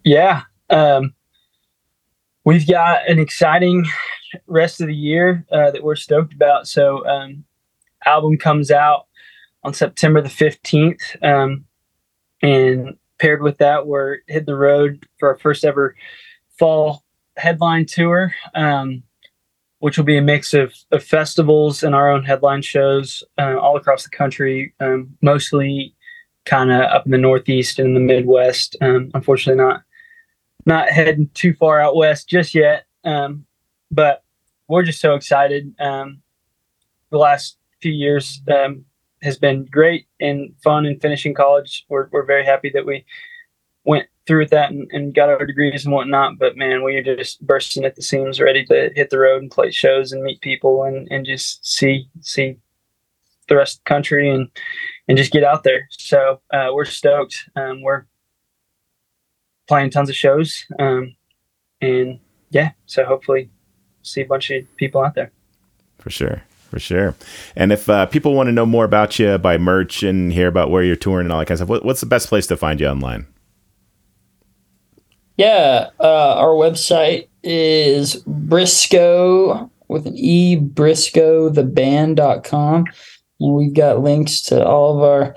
Yeah, 0.03 0.43
um, 0.69 1.13
we've 2.43 2.67
got 2.67 3.07
an 3.07 3.19
exciting 3.19 3.85
rest 4.47 4.81
of 4.81 4.87
the 4.87 4.95
year 4.95 5.45
uh, 5.51 5.71
that 5.71 5.83
we're 5.83 5.95
stoked 5.95 6.33
about. 6.33 6.67
So, 6.67 7.05
um, 7.07 7.45
album 8.05 8.37
comes 8.37 8.71
out 8.71 9.05
on 9.63 9.73
September 9.75 10.21
the 10.21 10.29
fifteenth, 10.29 11.15
um, 11.21 11.65
and 12.41 12.97
paired 13.21 13.43
with 13.43 13.59
that, 13.59 13.85
we're 13.85 14.17
hit 14.27 14.47
the 14.47 14.55
road 14.55 15.07
for 15.19 15.29
our 15.29 15.37
first 15.37 15.63
ever 15.63 15.95
fall 16.57 17.03
headline 17.37 17.85
tour, 17.85 18.33
um, 18.55 19.03
which 19.79 19.97
will 19.97 20.05
be 20.05 20.17
a 20.17 20.21
mix 20.21 20.55
of, 20.55 20.73
of, 20.91 21.03
festivals 21.03 21.83
and 21.83 21.93
our 21.93 22.09
own 22.11 22.23
headline 22.23 22.63
shows 22.63 23.23
uh, 23.37 23.57
all 23.57 23.77
across 23.77 24.03
the 24.03 24.09
country, 24.09 24.73
um, 24.79 25.15
mostly 25.21 25.93
kind 26.45 26.71
of 26.71 26.81
up 26.81 27.05
in 27.05 27.11
the 27.11 27.17
Northeast 27.17 27.77
and 27.77 27.95
the 27.95 27.99
Midwest. 27.99 28.75
Um, 28.81 29.11
unfortunately, 29.13 29.63
not 29.63 29.83
not 30.65 30.89
heading 30.89 31.29
too 31.33 31.53
far 31.53 31.79
out 31.79 31.95
west 31.95 32.27
just 32.27 32.55
yet, 32.55 32.85
um, 33.03 33.45
but 33.91 34.23
we're 34.67 34.83
just 34.83 34.99
so 34.99 35.13
excited. 35.13 35.73
Um, 35.79 36.21
the 37.11 37.17
last 37.17 37.57
few 37.81 37.91
years, 37.91 38.41
um, 38.51 38.85
has 39.21 39.37
been 39.37 39.65
great 39.65 40.07
and 40.19 40.53
fun 40.63 40.85
and 40.85 41.01
finishing 41.01 41.33
college. 41.33 41.85
We're, 41.89 42.07
we're 42.11 42.25
very 42.25 42.45
happy 42.45 42.71
that 42.73 42.85
we 42.85 43.05
went 43.83 44.07
through 44.27 44.39
with 44.39 44.49
that 44.51 44.71
and, 44.71 44.89
and, 44.91 45.13
got 45.13 45.29
our 45.29 45.45
degrees 45.45 45.85
and 45.85 45.93
whatnot. 45.93 46.37
But 46.37 46.57
man, 46.57 46.83
we 46.83 46.95
are 46.95 47.03
just 47.03 47.45
bursting 47.45 47.83
at 47.83 47.95
the 47.95 48.01
seams, 48.01 48.39
ready 48.39 48.65
to 48.65 48.91
hit 48.95 49.09
the 49.09 49.19
road 49.19 49.41
and 49.41 49.51
play 49.51 49.71
shows 49.71 50.11
and 50.11 50.23
meet 50.23 50.41
people 50.41 50.83
and, 50.83 51.07
and 51.11 51.25
just 51.25 51.65
see 51.65 52.07
see 52.21 52.57
the 53.47 53.55
rest 53.55 53.77
of 53.77 53.83
the 53.83 53.89
country 53.89 54.29
and 54.29 54.49
and 55.07 55.17
just 55.17 55.31
get 55.31 55.43
out 55.43 55.63
there. 55.63 55.87
So 55.91 56.41
uh, 56.53 56.69
we're 56.73 56.85
stoked. 56.85 57.49
Um, 57.55 57.81
we're 57.81 58.05
playing 59.67 59.89
tons 59.89 60.09
of 60.09 60.15
shows, 60.15 60.65
um, 60.79 61.15
and 61.81 62.19
yeah, 62.51 62.71
so 62.85 63.03
hopefully 63.03 63.49
see 64.03 64.21
a 64.21 64.25
bunch 64.25 64.51
of 64.51 64.63
people 64.77 65.03
out 65.03 65.15
there. 65.15 65.31
For 65.99 66.09
sure 66.09 66.43
for 66.71 66.79
sure. 66.79 67.15
And 67.53 67.73
if 67.73 67.89
uh, 67.89 68.05
people 68.05 68.33
want 68.33 68.47
to 68.47 68.53
know 68.53 68.65
more 68.65 68.85
about 68.85 69.19
you, 69.19 69.37
buy 69.37 69.57
merch, 69.57 70.03
and 70.03 70.31
hear 70.31 70.47
about 70.47 70.71
where 70.71 70.81
you're 70.81 70.95
touring 70.95 71.25
and 71.25 71.33
all 71.33 71.39
that 71.39 71.47
kind 71.47 71.55
of 71.55 71.59
stuff, 71.59 71.69
what, 71.69 71.85
what's 71.85 71.99
the 71.99 72.05
best 72.07 72.29
place 72.29 72.47
to 72.47 72.55
find 72.55 72.79
you 72.79 72.87
online? 72.87 73.27
Yeah, 75.35 75.89
uh, 75.99 76.35
our 76.37 76.53
website 76.53 77.27
is 77.43 78.15
Briscoe 78.25 79.69
with 79.89 80.07
an 80.07 80.15
E, 80.15 80.55
Briscoe 80.55 81.49
the 81.49 81.63
band.com. 81.63 82.85
And 83.41 83.53
we've 83.53 83.73
got 83.73 84.01
links 84.01 84.41
to 84.43 84.65
all 84.65 84.97
of 84.97 85.03
our 85.03 85.35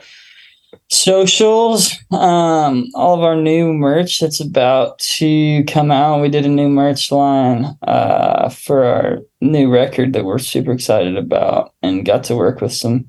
socials, 0.91 1.93
um, 2.11 2.89
all 2.95 3.15
of 3.15 3.23
our 3.23 3.37
new 3.37 3.73
merch 3.73 4.21
that's 4.21 4.41
about 4.41 4.99
to 4.99 5.65
come 5.65 5.91
out. 5.91 6.21
We 6.21 6.29
did 6.29 6.45
a 6.45 6.49
new 6.49 6.69
merch 6.69 7.11
line 7.11 7.77
uh, 7.83 8.49
for 8.51 8.85
our 8.85 9.19
new 9.41 9.71
record 9.71 10.13
that 10.13 10.25
we're 10.25 10.39
super 10.39 10.73
excited 10.73 11.17
about, 11.17 11.75
and 11.83 12.05
got 12.05 12.25
to 12.25 12.37
work 12.37 12.61
with 12.61 12.73
some 12.73 13.09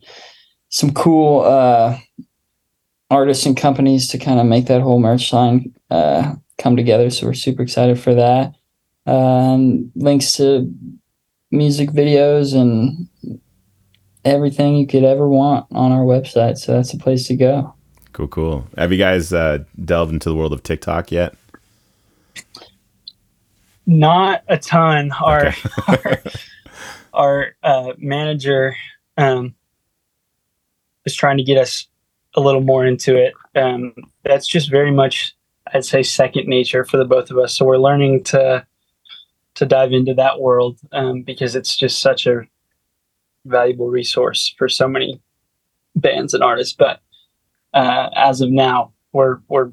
some 0.70 0.94
cool 0.94 1.42
uh, 1.42 1.98
artists 3.10 3.46
and 3.46 3.56
companies 3.56 4.10
to 4.10 4.18
kind 4.18 4.40
of 4.40 4.46
make 4.46 4.66
that 4.66 4.82
whole 4.82 5.00
merch 5.00 5.32
line 5.32 5.74
uh, 5.92 6.34
come 6.58 6.76
together. 6.76 7.10
So 7.10 7.28
we're 7.28 7.34
super 7.34 7.62
excited 7.62 8.00
for 8.00 8.14
that. 8.16 8.56
Um, 9.06 9.92
links 9.96 10.34
to 10.34 10.74
music 11.52 11.92
videos 11.92 12.56
and 12.56 13.08
everything 14.26 14.76
you 14.76 14.88
could 14.88 15.04
ever 15.04 15.30
want 15.30 15.68
on 15.72 15.92
our 15.92 16.04
website. 16.04 16.58
So 16.58 16.74
that's 16.74 16.94
a 16.94 16.98
place 16.98 17.28
to 17.28 17.36
go. 17.36 17.74
Cool, 18.12 18.28
cool. 18.28 18.68
Have 18.78 18.92
you 18.92 18.98
guys 18.98 19.32
uh, 19.32 19.60
delved 19.84 20.12
into 20.12 20.30
the 20.30 20.36
world 20.36 20.52
of 20.52 20.64
TikTok 20.64 21.12
yet? 21.12 21.36
Not 23.86 24.44
a 24.48 24.58
ton. 24.58 25.12
Our 25.12 25.48
okay. 25.48 25.70
our, 25.88 26.22
our 27.14 27.56
uh, 27.62 27.94
manager 27.98 28.76
um, 29.18 29.54
is 31.06 31.16
trying 31.16 31.38
to 31.38 31.44
get 31.44 31.58
us 31.58 31.88
a 32.36 32.42
little 32.42 32.62
more 32.62 32.86
into 32.86 33.16
it. 33.16 33.34
Um, 33.56 33.94
that's 34.24 34.48
just 34.48 34.72
very 34.72 34.92
much, 34.92 35.36
I'd 35.74 35.86
say, 35.86 36.02
second 36.02 36.48
nature 36.48 36.84
for 36.84 36.98
the 36.98 37.06
both 37.06 37.30
of 37.32 37.38
us. 37.38 37.56
So 37.56 37.66
we're 37.66 37.78
learning 37.78 38.24
to 38.26 38.66
to 39.56 39.66
dive 39.66 39.94
into 39.94 40.14
that 40.14 40.42
world 40.42 40.80
um, 40.92 41.22
because 41.22 41.56
it's 41.56 41.78
just 41.78 42.00
such 42.00 42.28
a 42.28 42.46
valuable 43.46 43.88
resource 43.88 44.54
for 44.58 44.68
so 44.68 44.88
many 44.88 45.22
bands 45.96 46.34
and 46.34 46.44
artists. 46.44 46.76
But 46.78 47.00
uh, 47.74 48.10
as 48.16 48.42
of 48.42 48.50
now, 48.52 48.94
we're 49.14 49.40
we're 49.48 49.72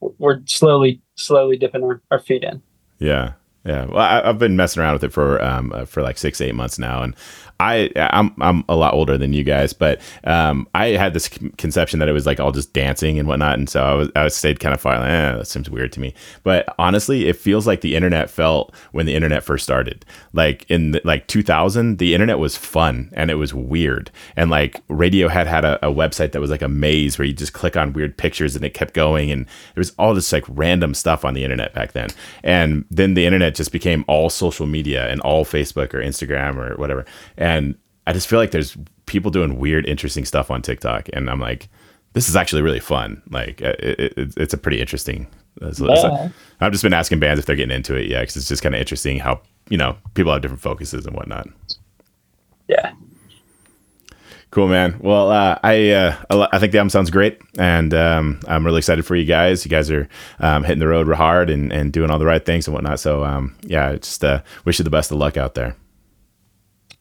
we're 0.00 0.40
slowly 0.46 1.00
slowly 1.16 1.56
dipping 1.56 1.84
our, 1.84 2.00
our 2.10 2.18
feet 2.18 2.44
in. 2.44 2.62
Yeah, 2.98 3.34
yeah. 3.64 3.84
Well, 3.86 3.98
I, 3.98 4.26
have 4.26 4.38
been 4.38 4.56
messing 4.56 4.82
around 4.82 4.94
with 4.94 5.04
it 5.04 5.12
for 5.12 5.42
um 5.42 5.72
uh, 5.72 5.84
for 5.84 6.02
like 6.02 6.18
six 6.18 6.40
eight 6.40 6.54
months 6.54 6.78
now, 6.78 7.02
and 7.02 7.14
I 7.60 7.90
I'm 7.96 8.32
I'm 8.40 8.64
a 8.68 8.76
lot 8.76 8.94
older 8.94 9.18
than 9.18 9.32
you 9.32 9.42
guys, 9.42 9.72
but 9.72 10.00
um, 10.22 10.68
I 10.74 10.88
had 10.90 11.12
this 11.12 11.28
conception 11.28 11.98
that 11.98 12.08
it 12.08 12.12
was 12.12 12.24
like 12.24 12.38
all 12.38 12.52
just 12.52 12.72
dancing 12.72 13.18
and 13.18 13.26
whatnot, 13.26 13.58
and 13.58 13.68
so 13.68 13.82
I 13.82 13.94
was 13.94 14.10
I 14.14 14.28
stayed 14.28 14.60
kind 14.60 14.72
of 14.72 14.80
far 14.80 14.98
like, 15.00 15.10
eh, 15.10 15.36
that 15.38 15.46
seems 15.48 15.68
weird 15.68 15.92
to 15.94 16.00
me. 16.00 16.14
But 16.44 16.72
honestly, 16.78 17.26
it 17.26 17.34
feels 17.34 17.66
like 17.66 17.80
the 17.80 17.96
internet 17.96 18.30
felt 18.30 18.72
when 18.92 19.06
the 19.06 19.14
internet 19.16 19.42
first 19.42 19.64
started. 19.64 20.04
Like 20.32 20.66
in 20.68 20.92
the, 20.92 21.00
like 21.02 21.26
2000, 21.26 21.98
the 21.98 22.14
internet 22.14 22.38
was 22.38 22.56
fun 22.56 23.10
and 23.12 23.28
it 23.28 23.36
was 23.36 23.52
weird, 23.52 24.12
and 24.36 24.50
like 24.50 24.86
Radiohead 24.86 25.46
had 25.46 25.64
a, 25.64 25.84
a 25.84 25.92
website 25.92 26.30
that 26.32 26.40
was 26.40 26.50
like 26.50 26.62
a 26.62 26.68
maze 26.68 27.18
where 27.18 27.26
you 27.26 27.34
just 27.34 27.54
click 27.54 27.76
on 27.76 27.92
weird 27.92 28.16
pictures 28.16 28.54
and 28.54 28.64
it 28.64 28.72
kept 28.72 28.94
going, 28.94 29.32
and 29.32 29.46
there 29.46 29.80
was 29.80 29.92
all 29.98 30.14
this 30.14 30.32
like 30.32 30.44
random 30.46 30.94
stuff 30.94 31.24
on 31.24 31.34
the 31.34 31.42
internet 31.42 31.74
back 31.74 31.90
then, 31.90 32.08
and 32.44 32.84
then 32.88 33.14
the 33.14 33.26
internet 33.26 33.47
just 33.54 33.72
became 33.72 34.04
all 34.08 34.30
social 34.30 34.66
media 34.66 35.08
and 35.08 35.20
all 35.22 35.44
Facebook 35.44 35.94
or 35.94 36.02
Instagram 36.02 36.56
or 36.56 36.76
whatever. 36.76 37.04
And 37.36 37.76
I 38.06 38.12
just 38.12 38.28
feel 38.28 38.38
like 38.38 38.50
there's 38.50 38.76
people 39.06 39.30
doing 39.30 39.58
weird, 39.58 39.86
interesting 39.86 40.24
stuff 40.24 40.50
on 40.50 40.62
TikTok, 40.62 41.08
and 41.12 41.28
I'm 41.28 41.40
like, 41.40 41.68
this 42.14 42.28
is 42.28 42.36
actually 42.36 42.62
really 42.62 42.80
fun. 42.80 43.22
Like, 43.30 43.60
it, 43.60 44.00
it, 44.16 44.34
it's 44.36 44.54
a 44.54 44.58
pretty 44.58 44.80
interesting. 44.80 45.26
Yeah. 45.60 46.28
I've 46.60 46.72
just 46.72 46.84
been 46.84 46.92
asking 46.92 47.20
bands 47.20 47.40
if 47.40 47.46
they're 47.46 47.56
getting 47.56 47.74
into 47.74 47.94
it, 47.94 48.06
yeah, 48.06 48.20
because 48.20 48.36
it's 48.36 48.48
just 48.48 48.62
kind 48.62 48.74
of 48.74 48.80
interesting 48.80 49.18
how 49.18 49.40
you 49.68 49.76
know 49.76 49.96
people 50.14 50.32
have 50.32 50.40
different 50.40 50.62
focuses 50.62 51.04
and 51.04 51.16
whatnot. 51.16 51.48
Yeah. 52.68 52.92
Cool, 54.50 54.68
man. 54.68 54.98
Well, 55.00 55.30
uh, 55.30 55.58
I 55.62 55.90
uh, 55.90 56.16
I 56.52 56.58
think 56.58 56.72
the 56.72 56.78
album 56.78 56.88
sounds 56.88 57.10
great, 57.10 57.38
and 57.58 57.92
um, 57.92 58.40
I'm 58.48 58.64
really 58.64 58.78
excited 58.78 59.04
for 59.04 59.14
you 59.14 59.26
guys. 59.26 59.62
You 59.64 59.68
guys 59.70 59.90
are 59.90 60.08
um, 60.40 60.64
hitting 60.64 60.78
the 60.78 60.88
road 60.88 61.06
real 61.06 61.18
hard 61.18 61.50
and, 61.50 61.70
and 61.70 61.92
doing 61.92 62.10
all 62.10 62.18
the 62.18 62.24
right 62.24 62.44
things 62.44 62.66
and 62.66 62.72
whatnot. 62.72 62.98
So, 62.98 63.24
um, 63.24 63.54
yeah, 63.62 63.94
just 63.96 64.24
uh, 64.24 64.40
wish 64.64 64.78
you 64.78 64.84
the 64.84 64.90
best 64.90 65.10
of 65.10 65.18
luck 65.18 65.36
out 65.36 65.54
there. 65.54 65.76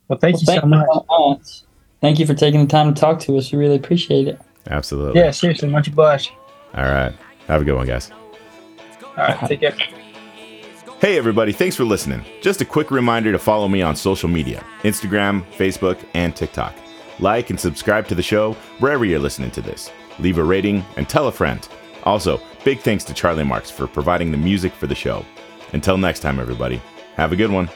Well, 0.10 0.20
thank 0.20 0.34
Well, 0.36 0.42
you 0.42 0.46
thank 0.46 0.62
so 0.62 0.68
much. 0.68 0.88
so 0.92 1.06
much. 1.30 1.62
Thank 2.02 2.20
you 2.20 2.26
for 2.26 2.34
taking 2.34 2.60
the 2.62 2.68
time 2.68 2.94
to 2.94 3.00
talk 3.00 3.20
to 3.22 3.38
us. 3.38 3.52
We 3.52 3.58
really 3.60 3.78
appreciate 3.78 4.28
it. 4.28 4.40
Absolutely. 4.70 5.22
Yeah, 5.22 5.32
seriously, 5.32 5.70
much 5.70 5.88
obliged. 5.88 6.32
All 6.76 6.84
right. 6.84 7.14
Have 7.48 7.62
a 7.62 7.66
good 7.66 7.76
one, 7.76 7.88
guys. 7.88 8.12
All 9.06 9.14
right, 9.18 9.40
take 9.48 9.62
care. 9.62 9.72
Hey, 11.00 11.18
everybody, 11.18 11.54
thanks 11.54 11.76
for 11.78 11.86
listening. 11.86 12.26
Just 12.42 12.60
a 12.60 12.66
quick 12.66 12.92
reminder 12.92 13.32
to 13.32 13.40
follow 13.40 13.68
me 13.70 13.82
on 13.82 13.96
social 13.96 14.28
media 14.28 14.66
Instagram, 14.84 15.46
Facebook, 15.54 15.98
and 16.14 16.36
TikTok. 16.36 16.76
Like 17.20 17.50
and 17.50 17.60
subscribe 17.60 18.08
to 18.08 18.16
the 18.16 18.24
show 18.24 18.54
wherever 18.80 19.06
you're 19.06 19.20
listening 19.20 19.52
to 19.52 19.62
this. 19.62 19.92
Leave 20.20 20.38
a 20.38 20.44
rating 20.44 20.86
and 20.96 21.08
tell 21.08 21.28
a 21.28 21.32
friend. 21.32 21.68
Also, 22.04 22.40
big 22.64 22.80
thanks 22.80 23.04
to 23.06 23.14
Charlie 23.14 23.44
Marks 23.44 23.72
for 23.72 23.88
providing 23.88 24.32
the 24.32 24.38
music 24.38 24.74
for 24.74 24.88
the 24.88 24.96
show. 24.96 25.26
Until 25.74 25.98
next 25.98 26.22
time, 26.22 26.40
everybody, 26.40 26.82
have 27.16 27.32
a 27.32 27.36
good 27.36 27.52
one. 27.52 27.70